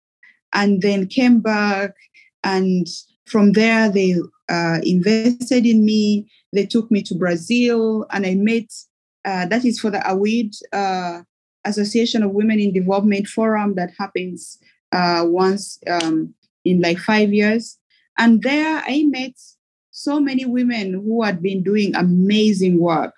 [0.53, 1.95] and then came back
[2.43, 2.87] and
[3.27, 4.15] from there they
[4.49, 6.31] uh, invested in me.
[6.53, 8.73] They took me to Brazil and I met
[9.25, 11.23] uh, that is for the AWID uh,
[11.65, 14.59] Association of Women in Development Forum that happens
[14.93, 17.79] uh, once um, in like five years.
[18.19, 19.33] And there I met
[19.91, 23.15] so many women who had been doing amazing work,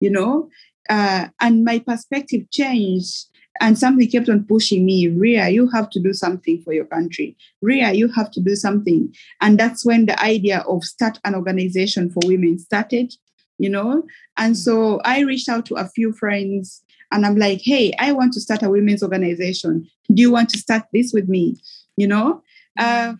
[0.00, 0.48] you know,
[0.88, 3.26] uh, and my perspective changed.
[3.58, 7.38] And something kept on pushing me, Riya, you have to do something for your country.
[7.62, 9.14] Riya, you have to do something.
[9.40, 13.14] And that's when the idea of start an organization for women started,
[13.58, 14.02] you know.
[14.36, 14.58] And mm.
[14.58, 18.40] so I reached out to a few friends and I'm like, hey, I want to
[18.40, 19.88] start a women's organization.
[20.12, 21.56] Do you want to start this with me?
[21.96, 22.42] You know?
[22.78, 23.14] Uh,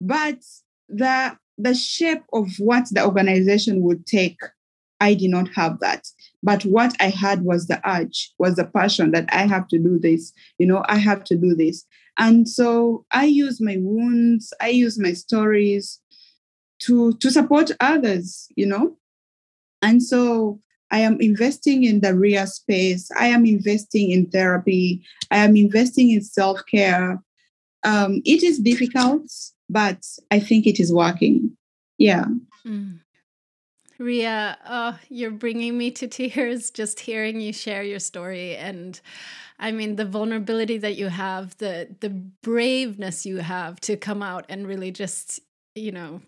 [0.00, 0.38] but
[0.88, 4.38] the the shape of what the organization would take,
[5.00, 6.06] I did not have that.
[6.42, 9.98] But what I had was the urge, was the passion that I have to do
[9.98, 10.32] this.
[10.58, 11.84] You know, I have to do this.
[12.16, 16.00] And so I use my wounds, I use my stories
[16.80, 18.96] to to support others, you know.
[19.82, 23.10] And so I am investing in the RIA space.
[23.18, 25.04] I am investing in therapy.
[25.30, 27.22] I am investing in self care.
[27.84, 29.30] Um, it is difficult,
[29.68, 31.56] but I think it is working.
[31.98, 32.24] Yeah.
[32.66, 33.00] Mm.
[33.98, 38.56] Riya, oh, you're bringing me to tears just hearing you share your story.
[38.56, 39.00] And
[39.58, 44.46] I mean, the vulnerability that you have, the the braveness you have to come out
[44.48, 45.40] and really just,
[45.74, 46.20] you know,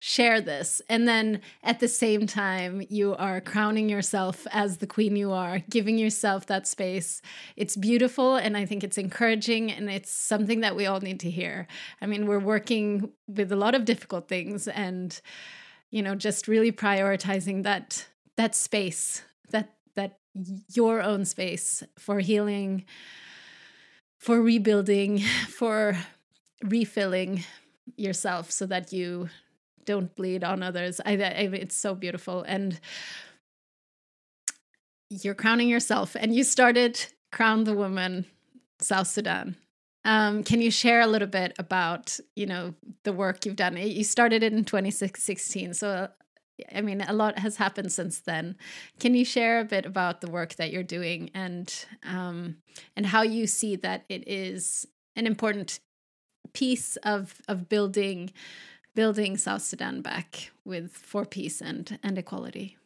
[0.00, 0.80] share this.
[0.88, 5.60] And then at the same time, you are crowning yourself as the queen you are,
[5.70, 7.20] giving yourself that space.
[7.56, 11.30] It's beautiful and I think it's encouraging and it's something that we all need to
[11.30, 11.66] hear.
[12.00, 15.20] I mean, we're working with a lot of difficult things and
[15.90, 18.06] you know, just really prioritizing that
[18.36, 20.18] that space, that that
[20.72, 22.84] your own space for healing,
[24.18, 25.96] for rebuilding, for
[26.62, 27.44] refilling
[27.96, 29.28] yourself so that you
[29.88, 31.00] don't bleed on others.
[31.04, 32.78] I, I it's so beautiful and
[35.08, 38.26] you're crowning yourself and you started crown the woman
[38.80, 39.56] South Sudan.
[40.04, 42.74] Um, can you share a little bit about you know
[43.04, 43.78] the work you've done?
[43.78, 46.08] You started it in 2016, so
[46.74, 48.56] I mean a lot has happened since then.
[49.00, 51.72] Can you share a bit about the work that you're doing and
[52.04, 52.58] um,
[52.94, 55.80] and how you see that it is an important
[56.52, 58.32] piece of of building
[58.98, 62.76] building South Sudan back with for peace and, and equality.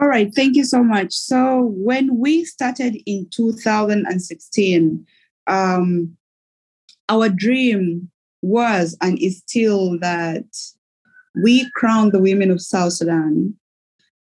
[0.00, 1.12] All right, thank you so much.
[1.12, 5.04] So when we started in 2016,
[5.48, 6.16] um,
[7.08, 10.46] our dream was and is still that
[11.42, 13.56] we crown the women of South Sudan.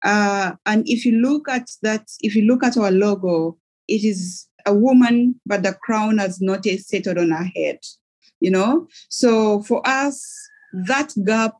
[0.03, 4.47] Uh, and if you look at that, if you look at our logo, it is
[4.65, 7.77] a woman, but the crown has not yet settled on her head
[8.41, 8.87] you know?
[9.09, 10.25] So for us,
[10.73, 11.53] that gap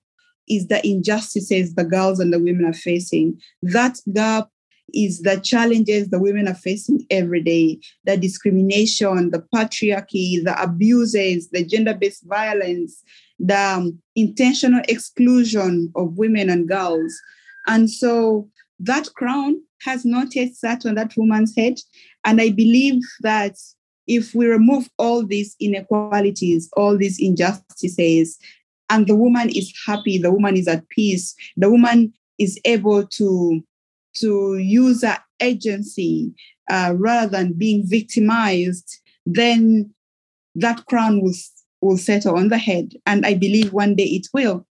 [0.50, 3.40] is the injustices the girls and the women are facing.
[3.62, 4.50] That gap
[4.94, 11.50] is the challenges the women are facing every day the discrimination, the patriarchy, the abuses,
[11.50, 13.02] the gender based violence,
[13.40, 17.14] the um, intentional exclusion of women and girls.
[17.68, 21.76] And so that crown has not yet sat on that woman's head.
[22.26, 23.56] And I believe that
[24.12, 28.38] if we remove all these inequalities, all these injustices,
[28.90, 33.64] and the woman is happy, the woman is at peace, the woman is able to,
[34.16, 36.34] to use her agency
[36.70, 39.90] uh, rather than being victimized, then
[40.56, 41.34] that crown will,
[41.80, 42.92] will settle on the head.
[43.06, 44.68] And I believe one day it will.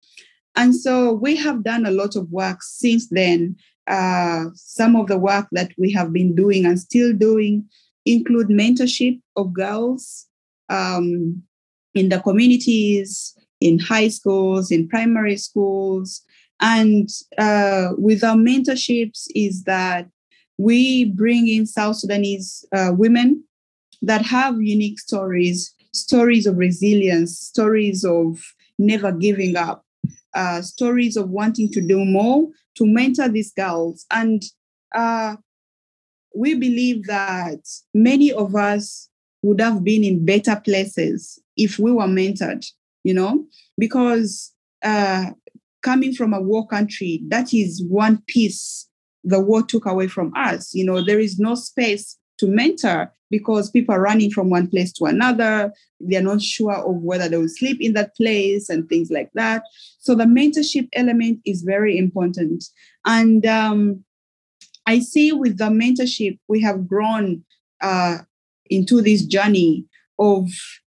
[0.55, 3.55] And so we have done a lot of work since then.
[3.85, 7.69] Uh, some of the work that we have been doing and still doing
[8.13, 10.27] include mentorship of girls
[10.69, 11.43] um,
[11.93, 16.21] in the communities, in high schools, in primary schools.
[16.59, 20.07] And uh, with our mentorships is that
[20.57, 23.43] we bring in South Sudanese uh, women
[24.01, 28.39] that have unique stories, stories of resilience, stories of
[28.79, 29.83] never giving up,
[30.33, 34.05] uh, stories of wanting to do more to mentor these girls.
[34.11, 34.43] And
[34.95, 35.35] uh,
[36.35, 37.59] we believe that
[37.93, 39.09] many of us
[39.41, 42.65] would have been in better places if we were mentored,
[43.03, 43.45] you know,
[43.77, 45.31] because uh,
[45.81, 48.87] coming from a war country, that is one piece
[49.23, 50.73] the war took away from us.
[50.73, 54.93] You know, there is no space to mentor because people are running from one place
[54.93, 55.73] to another.
[55.99, 59.63] They're not sure of whether they will sleep in that place and things like that.
[59.99, 62.63] So the mentorship element is very important.
[63.05, 64.05] And um,
[64.87, 67.43] I see with the mentorship, we have grown
[67.81, 68.19] uh,
[68.69, 69.85] into this journey
[70.17, 70.49] of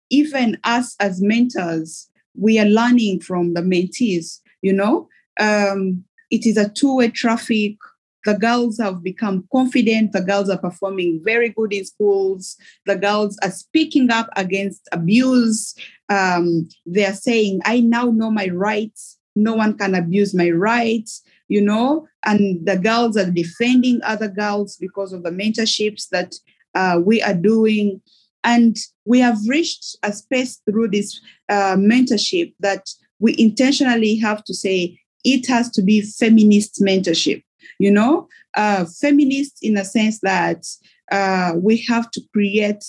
[0.10, 5.08] even us as mentors, we are learning from the mentees, you know.
[5.40, 7.78] Um, it is a two-way traffic.
[8.26, 10.12] The girls have become confident.
[10.12, 12.58] The girls are performing very good in schools.
[12.86, 15.74] The girls are speaking up against abuse.
[16.10, 19.18] Um, they are saying, I now know my rights.
[19.36, 24.78] No one can abuse my rights you know, and the girls are defending other girls
[24.78, 26.36] because of the mentorships that
[26.76, 28.02] uh, we are doing.
[28.44, 32.88] And we have reached a space through this uh, mentorship that
[33.20, 37.44] we intentionally have to say it has to be feminist mentorship,
[37.80, 40.66] you know, uh, feminist in a sense that
[41.12, 42.84] uh, we have to create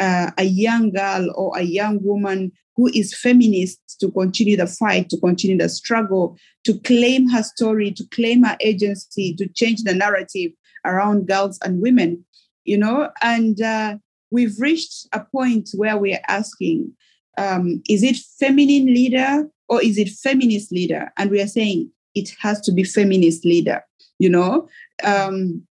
[0.00, 5.08] uh, a young girl or a young woman who is feminist to continue the fight,
[5.10, 9.94] to continue the struggle, to claim her story, to claim her agency, to change the
[9.94, 10.50] narrative
[10.84, 12.24] around girls and women,
[12.64, 13.10] you know.
[13.22, 13.96] And uh,
[14.30, 16.92] we've reached a point where we're asking,
[17.38, 21.12] um, is it feminine leader or is it feminist leader?
[21.16, 23.82] And we are saying it has to be feminist leader,
[24.18, 24.68] you know.
[25.02, 25.62] Um,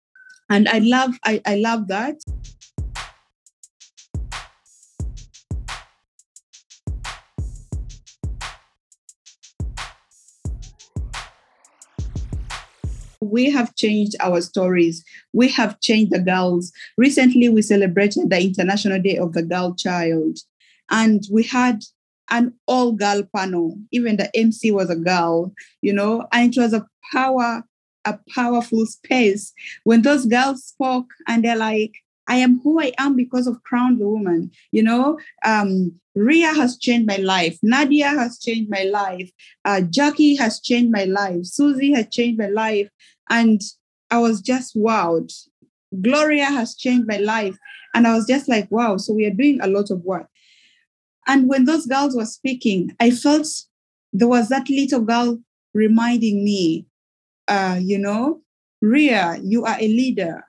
[0.51, 2.17] and I love, I, I love that.
[13.33, 15.03] We have changed our stories.
[15.33, 16.71] We have changed the girls.
[16.99, 20.39] Recently, we celebrated the International Day of the Girl Child.
[20.91, 21.83] And we had
[22.31, 23.79] an all girl panel.
[23.91, 27.65] Even the MC was a girl, you know, and it was a power,
[28.05, 29.53] a powerful space
[29.85, 31.93] when those girls spoke and they're like,
[32.29, 34.51] I am who I am because of Crown the Woman.
[34.71, 37.59] You know, um, Riya has changed my life.
[37.63, 39.31] Nadia has changed my life.
[39.65, 41.45] Uh, Jackie has changed my life.
[41.45, 42.89] Susie has changed my life.
[43.33, 43.63] And
[44.11, 45.33] I was just wowed.
[46.01, 47.57] Gloria has changed my life.
[47.95, 50.29] And I was just like, wow, so we are doing a lot of work.
[51.27, 53.47] And when those girls were speaking, I felt
[54.13, 55.39] there was that little girl
[55.73, 56.87] reminding me,
[57.49, 58.43] uh, you know,
[58.83, 60.45] Riya, you are a leader.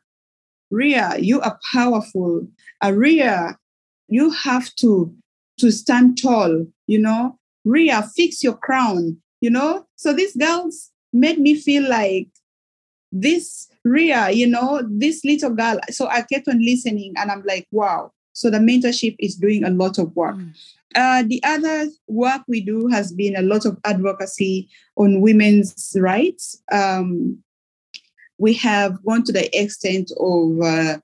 [0.72, 2.48] Riya, you are powerful.
[2.84, 3.58] Uh, Riya,
[4.10, 5.16] you have to
[5.60, 6.66] to stand tall.
[6.88, 9.18] You know, Riya, fix your crown.
[9.40, 12.28] You know, so these girls made me feel like
[13.14, 15.80] this Riya, you know, this little girl.
[15.90, 18.12] So I kept on listening, and I'm like, wow.
[18.34, 20.36] So the mentorship is doing a lot of work.
[20.36, 20.54] Mm.
[20.96, 26.62] Uh, the other work we do has been a lot of advocacy on women's rights.
[26.72, 27.44] Um,
[28.38, 30.98] we have gone to the extent of uh,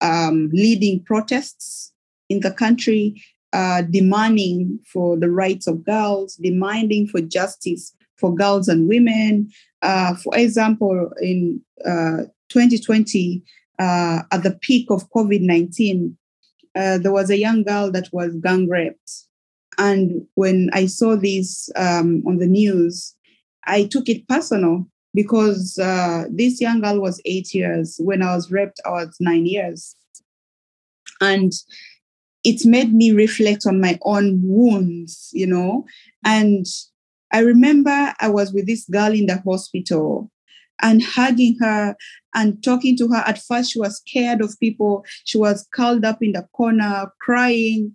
[0.00, 1.92] um, leading protests
[2.28, 8.68] in the country, uh, demanding for the rights of girls, demanding for justice for girls
[8.68, 9.50] and women.
[9.84, 13.42] Uh, for example, in 2020,
[13.78, 16.16] uh, uh, at the peak of COVID 19,
[16.74, 19.12] uh, there was a young girl that was gang raped.
[19.76, 23.14] And when I saw this um, on the news,
[23.66, 27.96] I took it personal because uh, this young girl was eight years.
[28.00, 29.94] When I was raped, I was nine years.
[31.20, 31.52] And
[32.42, 35.84] it made me reflect on my own wounds, you know.
[36.24, 36.66] And
[37.34, 40.30] I remember I was with this girl in the hospital
[40.80, 41.96] and hugging her
[42.32, 43.24] and talking to her.
[43.26, 45.04] At first, she was scared of people.
[45.24, 47.92] She was curled up in the corner, crying.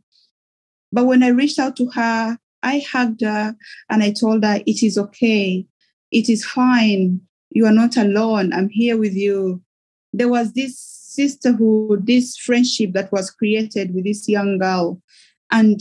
[0.92, 3.56] But when I reached out to her, I hugged her
[3.90, 5.66] and I told her, It is okay.
[6.12, 7.22] It is fine.
[7.50, 8.52] You are not alone.
[8.52, 9.62] I'm here with you.
[10.12, 15.02] There was this sisterhood, this friendship that was created with this young girl.
[15.50, 15.80] And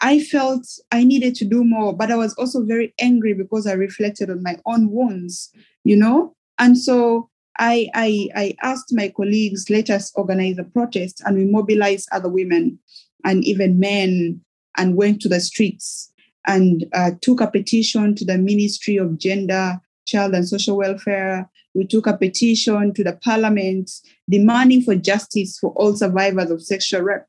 [0.00, 3.72] I felt I needed to do more, but I was also very angry because I
[3.72, 5.50] reflected on my own wounds,
[5.84, 6.34] you know?
[6.58, 11.44] And so I, I, I asked my colleagues, let us organize a protest, and we
[11.44, 12.78] mobilized other women
[13.24, 14.40] and even men
[14.76, 16.12] and went to the streets
[16.46, 21.48] and uh, took a petition to the Ministry of Gender, Child and Social Welfare.
[21.74, 23.90] We took a petition to the Parliament
[24.30, 27.22] demanding for justice for all survivors of sexual rape,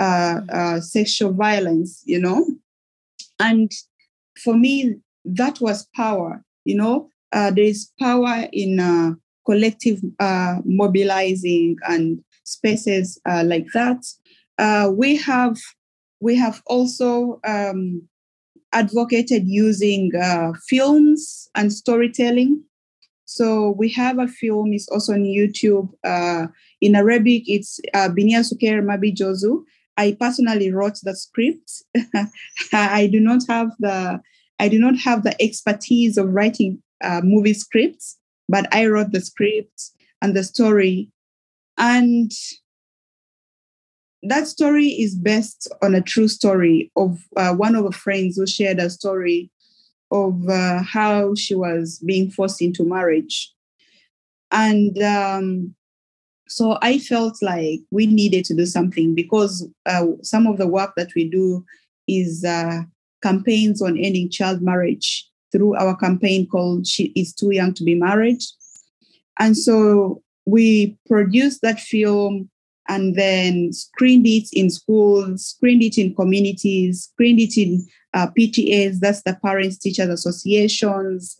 [0.00, 2.02] uh, uh, sexual violence.
[2.06, 2.46] You know,
[3.38, 3.70] and
[4.42, 6.42] for me, that was power.
[6.64, 9.12] You know, uh, there is power in uh,
[9.46, 14.02] collective uh, mobilizing and spaces like that.
[14.96, 15.56] we have
[16.20, 18.02] we have also um,
[18.72, 22.62] advocated using uh, films and storytelling.
[23.24, 25.88] So we have a film, it's also on YouTube.
[26.04, 26.48] Uh,
[26.80, 29.62] in Arabic, it's uh, Binia Suker Mabi Jozu.
[30.00, 31.82] I personally wrote the script.
[32.72, 34.20] I do not have the
[34.58, 39.20] I do not have the expertise of writing uh, movie scripts, but I wrote the
[39.20, 39.90] script
[40.22, 41.10] and the story.
[41.76, 42.32] And
[44.22, 48.46] that story is based on a true story of uh, one of her friends who
[48.46, 49.50] shared a story
[50.10, 53.52] of uh, how she was being forced into marriage.
[54.50, 55.74] And um,
[56.50, 60.94] so I felt like we needed to do something because uh, some of the work
[60.96, 61.64] that we do
[62.08, 62.82] is uh,
[63.22, 67.94] campaigns on ending child marriage through our campaign called She is Too Young to Be
[67.94, 68.42] Married.
[69.38, 72.50] And so we produced that film
[72.88, 78.98] and then screened it in schools, screened it in communities, screened it in uh, PTAs,
[78.98, 81.38] that's the Parents Teachers Associations,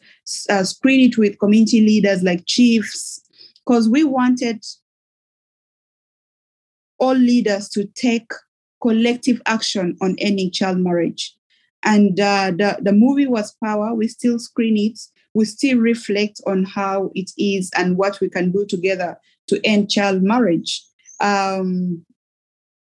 [0.49, 3.21] uh, screen it with community leaders like chiefs,
[3.67, 4.65] because we wanted
[7.01, 8.31] all leaders to take
[8.81, 11.35] collective action on ending child marriage.
[11.83, 13.95] And uh, the, the movie was Power.
[13.95, 14.99] We still screen it.
[15.35, 19.91] We still reflect on how it is and what we can do together to end
[19.91, 20.83] child marriage
[21.21, 22.05] um,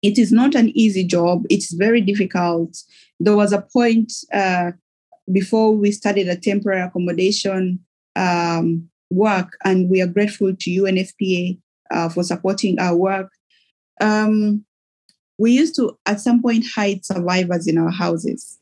[0.01, 1.43] it is not an easy job.
[1.49, 2.78] It's very difficult.
[3.20, 4.72] There was a point uh,
[5.32, 7.80] before we started a temporary accommodation
[8.15, 11.59] um, work, and we are grateful to UNFPA
[11.91, 13.32] uh, for supporting our work.
[14.01, 14.65] Um,
[15.37, 18.57] we used to, at some point, hide survivors in our houses.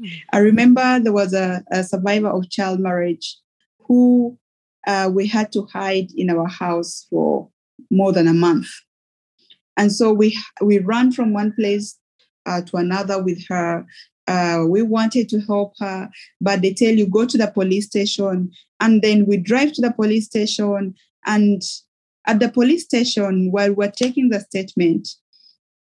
[0.00, 0.10] Mm.
[0.32, 3.36] I remember there was a, a survivor of child marriage
[3.80, 4.38] who
[4.86, 7.48] uh, we had to hide in our house for
[7.90, 8.68] more than a month
[9.78, 11.96] and so we we ran from one place
[12.44, 13.86] uh, to another with her.
[14.26, 16.10] Uh, we wanted to help her,
[16.40, 18.50] but they tell you go to the police station.
[18.80, 20.94] And then we drive to the police station.
[21.24, 21.62] And
[22.28, 25.08] at the police station, while we're taking the statement,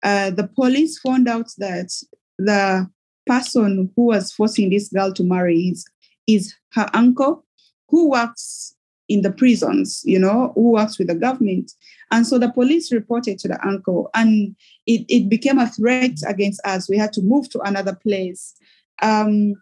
[0.03, 1.91] uh, the police found out that
[2.38, 2.89] the
[3.25, 5.86] person who was forcing this girl to marry is,
[6.27, 7.45] is her uncle,
[7.89, 8.75] who works
[9.07, 11.71] in the prisons, you know, who works with the government.
[12.11, 14.55] And so the police reported to the uncle, and
[14.88, 16.89] it, it became a threat against us.
[16.89, 18.55] We had to move to another place.
[19.01, 19.53] Um,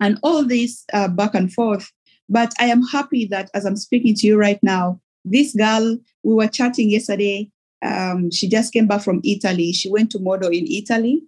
[0.00, 1.90] and all this uh, back and forth.
[2.28, 6.34] But I am happy that as I'm speaking to you right now, this girl, we
[6.34, 7.50] were chatting yesterday.
[7.82, 9.72] Um, she just came back from Italy.
[9.72, 11.22] She went to model in Italy.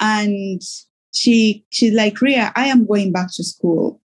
[0.00, 0.62] And
[1.12, 4.00] she she's like, Riya, I am going back to school.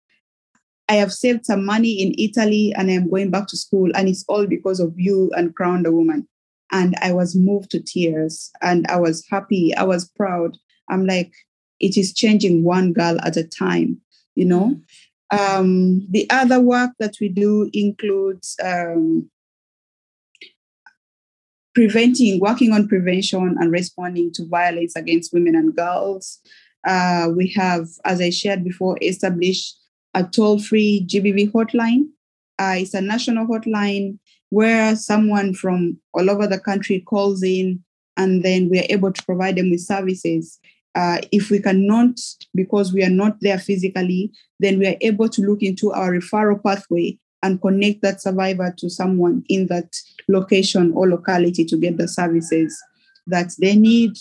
[0.89, 3.89] I have saved some money in Italy and I am going back to school.
[3.95, 6.27] And it's all because of you and Crown the Woman.
[6.71, 9.73] And I was moved to tears and I was happy.
[9.75, 10.57] I was proud.
[10.89, 11.31] I'm like,
[11.79, 14.01] it is changing one girl at a time,
[14.35, 14.79] you know?
[15.31, 19.29] Um, the other work that we do includes um,
[21.73, 26.39] preventing, working on prevention and responding to violence against women and girls.
[26.85, 29.77] Uh, we have, as I shared before, established
[30.13, 32.07] a toll free GBV hotline.
[32.59, 34.17] Uh, it's a national hotline
[34.49, 37.81] where someone from all over the country calls in
[38.17, 40.59] and then we are able to provide them with services.
[40.93, 42.19] Uh, if we cannot,
[42.53, 46.61] because we are not there physically, then we are able to look into our referral
[46.63, 49.95] pathway and connect that survivor to someone in that
[50.27, 52.77] location or locality to get the services
[53.27, 54.11] that they need.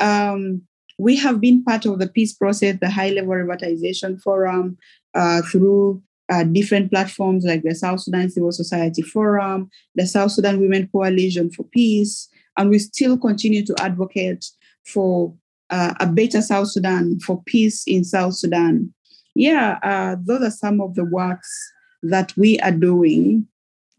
[0.00, 0.62] Um,
[0.98, 4.76] we have been part of the peace process, the high level revitalization forum,
[5.14, 10.60] uh, through uh, different platforms like the South Sudan Civil Society Forum, the South Sudan
[10.60, 14.44] Women Coalition for Peace, and we still continue to advocate
[14.84, 15.34] for
[15.70, 18.92] uh, a better South Sudan, for peace in South Sudan.
[19.34, 23.46] Yeah, uh, those are some of the works that we are doing.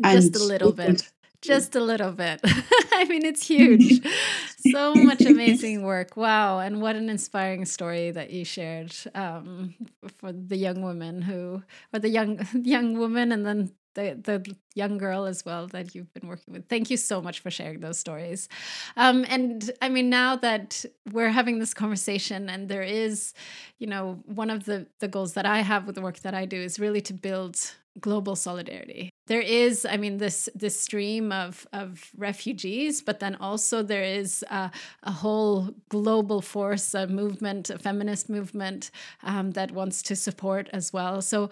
[0.03, 1.09] Just a little bit
[1.41, 2.41] just a little bit.
[2.93, 4.05] I mean, it's huge.
[4.71, 6.17] so much amazing work.
[6.17, 6.59] Wow.
[6.59, 9.75] And what an inspiring story that you shared um,
[10.17, 11.63] for the young woman who,
[11.93, 16.13] or the young, young woman, and then the, the young girl as well that you've
[16.13, 16.67] been working with.
[16.67, 18.47] Thank you so much for sharing those stories.
[18.95, 23.33] Um, and I mean, now that we're having this conversation, and there is,
[23.77, 26.45] you know, one of the, the goals that I have with the work that I
[26.45, 27.57] do is really to build
[27.99, 29.09] global solidarity.
[29.27, 34.43] There is i mean this this stream of of refugees but then also there is
[34.49, 34.71] a,
[35.03, 38.89] a whole global force a movement a feminist movement
[39.23, 41.21] um, that wants to support as well.
[41.21, 41.49] So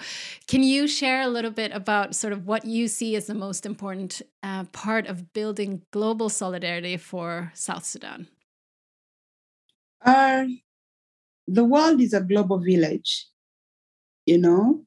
[0.48, 3.66] can you share a little bit about sort of what you see as the most
[3.66, 8.28] important uh, part of building global solidarity for south sudan?
[10.02, 10.46] Uh,
[11.48, 13.28] the world is a global village
[14.26, 14.86] you know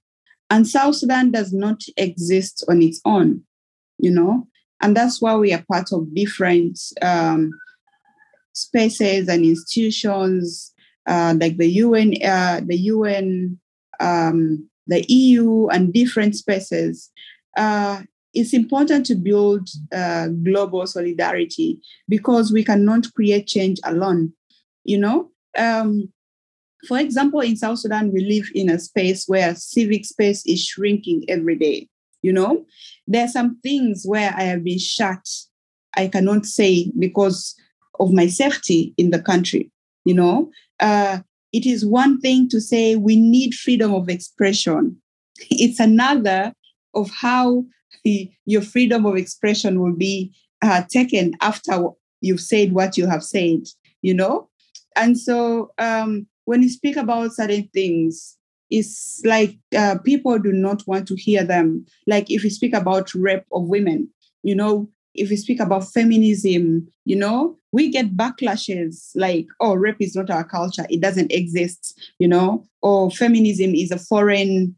[0.51, 3.42] and South Sudan does not exist on its own,
[3.98, 4.46] you know,
[4.82, 7.51] and that's why we are part of different um,
[8.53, 10.72] spaces and institutions
[11.07, 13.59] uh, like the UN, uh, the UN,
[14.01, 17.11] um, the EU, and different spaces.
[17.57, 24.32] Uh, it's important to build uh, global solidarity because we cannot create change alone.
[24.84, 26.12] You know, um,
[26.87, 31.24] for example, in South Sudan, we live in a space where civic space is shrinking
[31.28, 31.89] every day.
[32.22, 32.64] You know,
[33.07, 35.26] there are some things where I have been shut,
[35.97, 37.55] I cannot say because
[37.99, 39.70] of my safety in the country.
[40.05, 40.51] You know,
[40.81, 41.20] uh,
[41.53, 45.01] it is one thing to say we need freedom of expression,
[45.51, 46.53] it's another
[46.95, 47.64] of how
[48.05, 51.87] the, your freedom of expression will be uh, taken after
[52.20, 53.61] you've said what you have said,
[54.03, 54.49] you know?
[54.97, 58.36] And so um, when you speak about certain things,
[58.70, 61.86] it's like uh, people do not want to hear them.
[62.09, 64.09] Like if you speak about rape of women,
[64.42, 70.01] you know, if you speak about feminism, you know, we get backlashes like, oh, rape
[70.01, 74.76] is not our culture, it doesn't exist, you know, or feminism is a foreign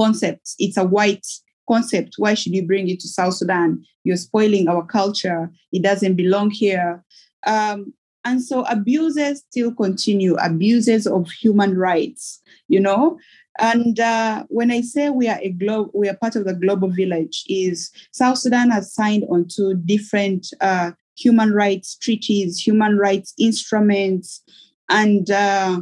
[0.00, 1.26] concept, it's a white
[1.70, 2.14] concept.
[2.16, 3.84] Why should you bring it to South Sudan?
[4.04, 7.04] You're spoiling our culture, it doesn't belong here.
[7.46, 7.92] Um,
[8.24, 13.18] and so abuses still continue, abuses of human rights, you know.
[13.58, 16.88] And uh, when I say we are a globe, we are part of the global
[16.88, 24.42] village, is South Sudan has signed onto different uh, human rights treaties, human rights instruments,
[24.88, 25.80] and uh,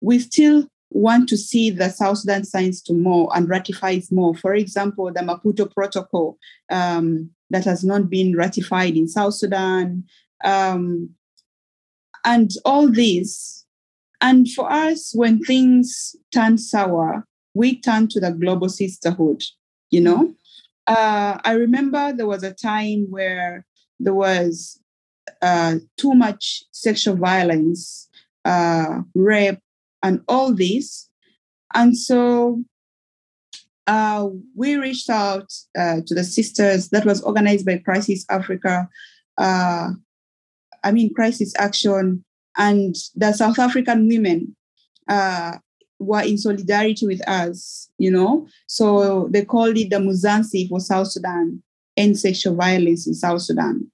[0.00, 4.34] we still want to see the South Sudan signs to more and ratifies more.
[4.34, 6.38] For example, the Maputo Protocol
[6.70, 10.04] um, that has not been ratified in South Sudan.
[10.44, 11.10] Um,
[12.24, 13.64] and all this
[14.24, 19.42] And for us, when things turn sour, we turn to the global sisterhood,
[19.90, 20.34] you know?
[20.86, 23.66] Uh, I remember there was a time where
[24.00, 24.80] there was
[25.42, 28.08] uh, too much sexual violence,
[28.46, 29.58] uh, rape,
[30.02, 31.10] and all this.
[31.74, 32.62] And so
[33.86, 38.88] uh, we reached out uh, to the sisters that was organized by Crisis Africa,
[39.36, 39.90] uh,
[40.84, 42.24] I mean, Crisis Action,
[42.56, 44.54] and the South African women
[45.08, 45.58] uh,
[45.98, 48.46] were in solidarity with us, you know.
[48.66, 51.62] So they called it the Mzansi for South Sudan,
[51.96, 53.90] end sexual violence in South Sudan.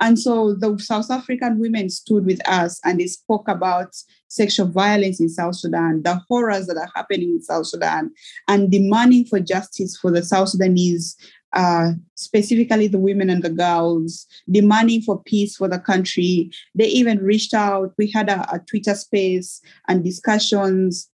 [0.00, 3.96] And so the South African women stood with us and they spoke about
[4.28, 8.12] sexual violence in South Sudan, the horrors that are happening in South Sudan,
[8.46, 11.16] and demanding for justice for the South Sudanese,
[11.52, 16.50] uh, specifically the women and the girls, demanding for peace for the country.
[16.74, 17.94] They even reached out.
[17.98, 21.08] We had a, a Twitter space and discussions.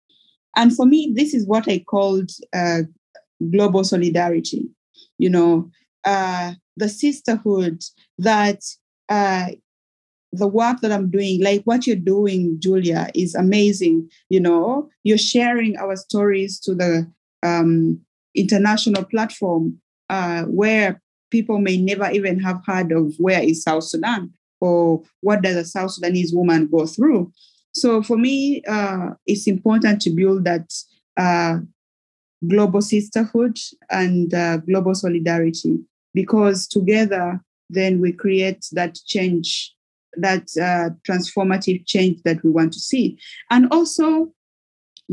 [0.56, 2.82] And for me, this is what I called uh,
[3.50, 4.68] global solidarity.
[5.18, 5.70] You know,
[6.04, 7.82] uh, the sisterhood
[8.18, 8.62] that
[9.08, 9.48] uh,
[10.32, 14.10] the work that I'm doing, like what you're doing, Julia, is amazing.
[14.30, 17.10] You know, you're sharing our stories to the
[17.42, 18.00] um,
[18.34, 19.81] international platform
[20.12, 21.00] uh, where
[21.30, 25.64] people may never even have heard of where is South Sudan or what does a
[25.64, 27.32] South Sudanese woman go through.
[27.74, 30.70] So for me, uh, it's important to build that
[31.16, 31.60] uh,
[32.46, 33.58] global sisterhood
[33.90, 35.78] and uh, global solidarity
[36.12, 37.40] because together
[37.70, 39.74] then we create that change
[40.14, 43.18] that uh, transformative change that we want to see
[43.50, 44.30] and also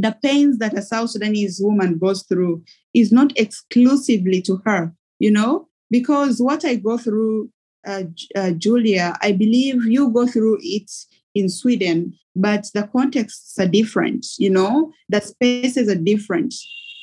[0.02, 5.32] the pains that a south sudanese woman goes through is not exclusively to her you
[5.32, 5.68] know?
[5.92, 7.50] Because what i go through
[7.86, 8.04] uh,
[8.36, 10.92] uh, julia i believe you go through it
[11.36, 14.92] in sweden but the contexts are different you know?
[15.10, 16.54] The spaces are different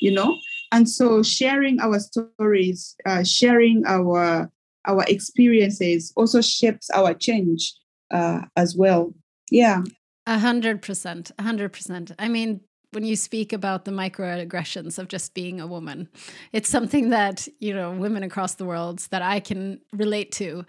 [0.01, 0.37] you know?
[0.71, 4.51] And so sharing our stories uh, sharing our
[4.85, 7.73] our experiences also shapes our change
[8.11, 9.13] uh, as well.
[9.51, 9.81] Yeah.
[10.25, 12.11] A hundred percent a hundred percent.
[12.19, 12.61] I mean
[12.91, 16.07] when you speak about the microaggressions of just being a woman
[16.51, 20.65] it's something that you know women across the world that i can relate to.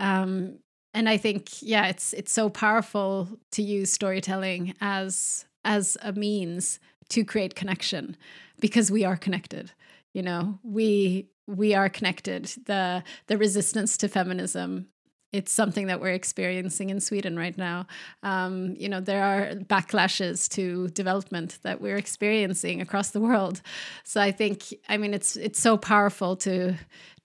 [0.00, 0.58] Um,
[0.94, 6.80] and i think yeah it's it's so powerful to use storytelling as as a means
[7.08, 8.16] to create connection
[8.60, 9.72] because we are connected
[10.12, 10.58] you know?
[10.62, 12.52] We we are connected.
[12.66, 14.88] The the resistance to feminism
[15.32, 17.86] it's something that we're experiencing in Sweden right now.
[18.22, 23.62] Um, you know, there are backlashes to development that we're experiencing across the world.
[24.04, 26.74] So I think, I mean, it's it's so powerful to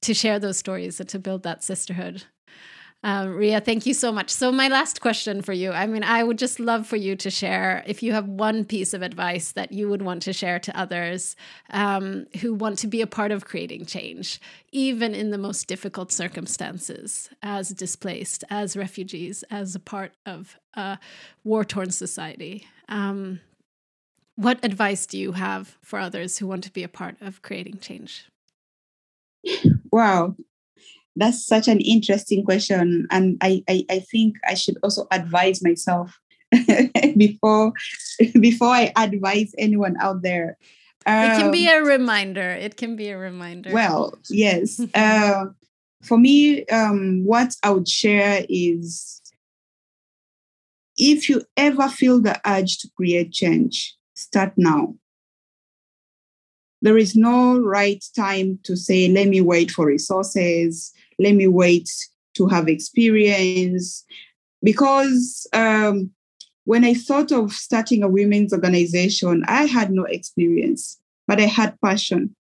[0.01, 2.23] to share those stories and to build that sisterhood.
[3.03, 4.31] Um, Riya, thank you so much.
[4.31, 7.29] So, my last question for you I mean, I would just love for you to
[7.29, 10.77] share if you have one piece of advice that you would want to share to
[10.77, 11.35] others
[11.69, 14.41] um, who want to be a part of creating change,
[14.71, 20.97] even in the most difficult circumstances, as displaced, as refugees, as a part of a
[21.43, 22.65] war torn society.
[22.89, 23.41] Um,
[24.35, 27.77] what advice do you have for others who want to be a part of creating
[27.79, 28.25] change?
[29.91, 30.35] Wow,
[31.17, 36.17] that's such an interesting question and I, I, I think i should also advise myself
[37.17, 37.73] before
[38.39, 40.57] before i advise anyone out there.
[41.05, 42.49] Um, it can be um, a reminder.
[42.49, 43.71] It can be a reminder.
[43.71, 44.81] well yes.
[44.93, 45.45] Uh,
[46.03, 49.21] for me um, what i would share is
[50.97, 54.95] if you ever feel the urge to create change start now.
[56.81, 61.89] There is no right time to say let me wait for resources let me wait
[62.35, 64.05] to have experience.
[64.63, 66.11] Because um,
[66.65, 71.79] when I thought of starting a women's organization, I had no experience, but I had
[71.83, 72.35] passion.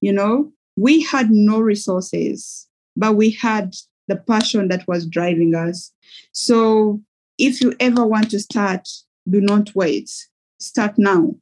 [0.00, 2.66] You know, we had no resources,
[2.96, 3.74] but we had
[4.06, 5.92] the passion that was driving us.
[6.32, 7.00] So
[7.38, 8.88] if you ever want to start,
[9.28, 10.10] do not wait,
[10.58, 11.34] start now.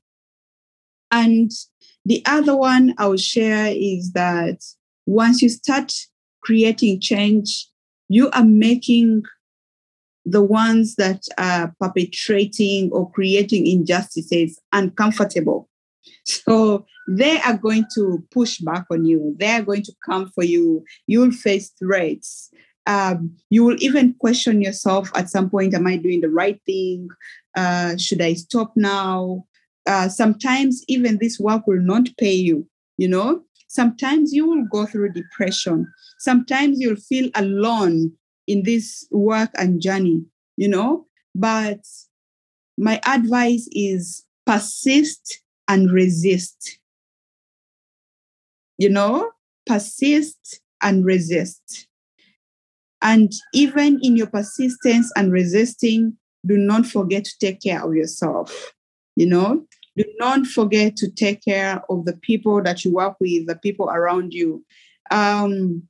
[1.11, 1.51] And
[2.05, 4.63] the other one I'll share is that
[5.07, 5.93] once you start
[6.47, 7.69] creating change,
[8.09, 9.25] you are making
[10.25, 15.69] the ones that are perpetrating or creating injustices uncomfortable.
[16.25, 19.37] So they are going to push back on you.
[19.39, 20.85] They are going to come for you.
[21.07, 22.51] You'll face threats.
[22.87, 27.09] Um, you will even question yourself at some point Am I doing the right thing?
[27.57, 29.45] Uh, should I stop now?
[29.87, 32.69] Uh, sometimes even this work will not pay you,
[32.99, 33.43] you know?
[33.69, 35.87] Sometimes you will go through depression
[36.19, 38.13] sometimes you'll feel alone
[38.47, 40.25] in this work and journey,
[40.57, 41.81] you know, but
[42.79, 46.79] my advice is persist and resist.
[48.79, 49.31] You know,
[49.67, 51.89] persist and resist.
[53.03, 58.73] And even in your persistence and resisting, do not forget to take care of yourself.
[59.17, 63.47] You know, do not forget to take care of the people that you work with,
[63.47, 64.65] the people around you.
[65.11, 65.83] Um,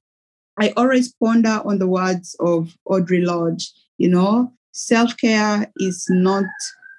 [0.59, 3.63] I always ponder on the words of Audre Lorde.
[3.99, 6.45] You know, self care is not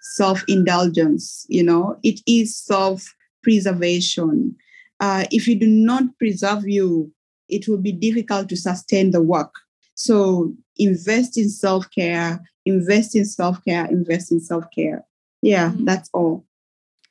[0.02, 4.56] self indulgence, you know, it is self preservation.
[5.00, 7.12] Uh, if you do not preserve you,
[7.50, 9.54] it will be difficult to sustain the work.
[9.96, 15.06] So invest in self care, invest in self care, invest in self care.
[15.42, 15.86] Yeah, mm-hmm.
[15.86, 16.46] that's all.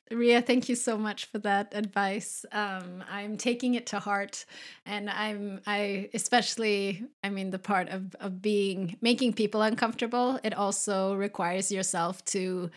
[0.09, 2.45] Riya, thank you so much for that advice.
[2.51, 4.45] Um, I'm taking it to heart,
[4.85, 10.39] and I'm I especially I mean the part of of being making people uncomfortable.
[10.43, 12.69] It also requires yourself to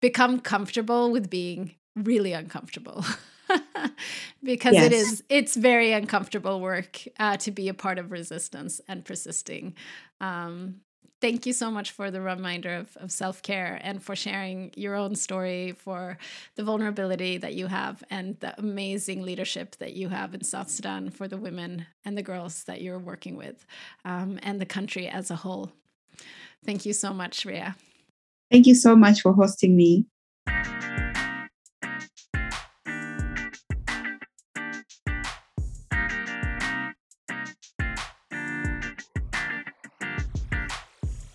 [0.00, 3.04] become comfortable with being really uncomfortable.
[4.42, 4.86] because yes.
[4.86, 9.74] it is it's very uncomfortable work uh, to be a part of resistance and persisting
[10.20, 10.76] um,
[11.20, 15.14] thank you so much for the reminder of, of self-care and for sharing your own
[15.14, 16.18] story for
[16.56, 21.10] the vulnerability that you have and the amazing leadership that you have in south sudan
[21.10, 23.66] for the women and the girls that you're working with
[24.04, 25.70] um, and the country as a whole.
[26.64, 27.76] Thank you so much riya.
[28.50, 30.06] Thank you so much for hosting me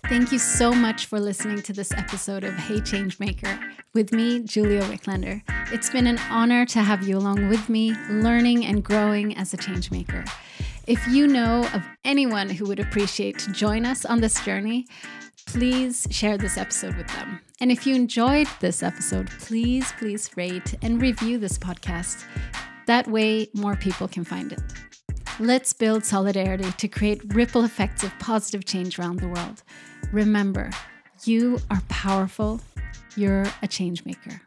[0.08, 3.60] Thank you so much for listening to this episode of Hey Changemaker
[3.92, 5.42] with me, Julia Wiklander.
[5.72, 9.56] It's been an honor to have you along with me, learning and growing as a
[9.56, 10.24] changemaker.
[10.86, 14.86] If you know of anyone who would appreciate to join us on this journey,
[15.46, 17.40] please share this episode with them.
[17.60, 22.24] And if you enjoyed this episode, please, please rate and review this podcast.
[22.86, 24.62] That way, more people can find it.
[25.38, 29.62] Let's build solidarity to create ripple effects of positive change around the world.
[30.10, 30.70] Remember,
[31.24, 32.62] you are powerful.
[33.16, 34.40] You're a change maker.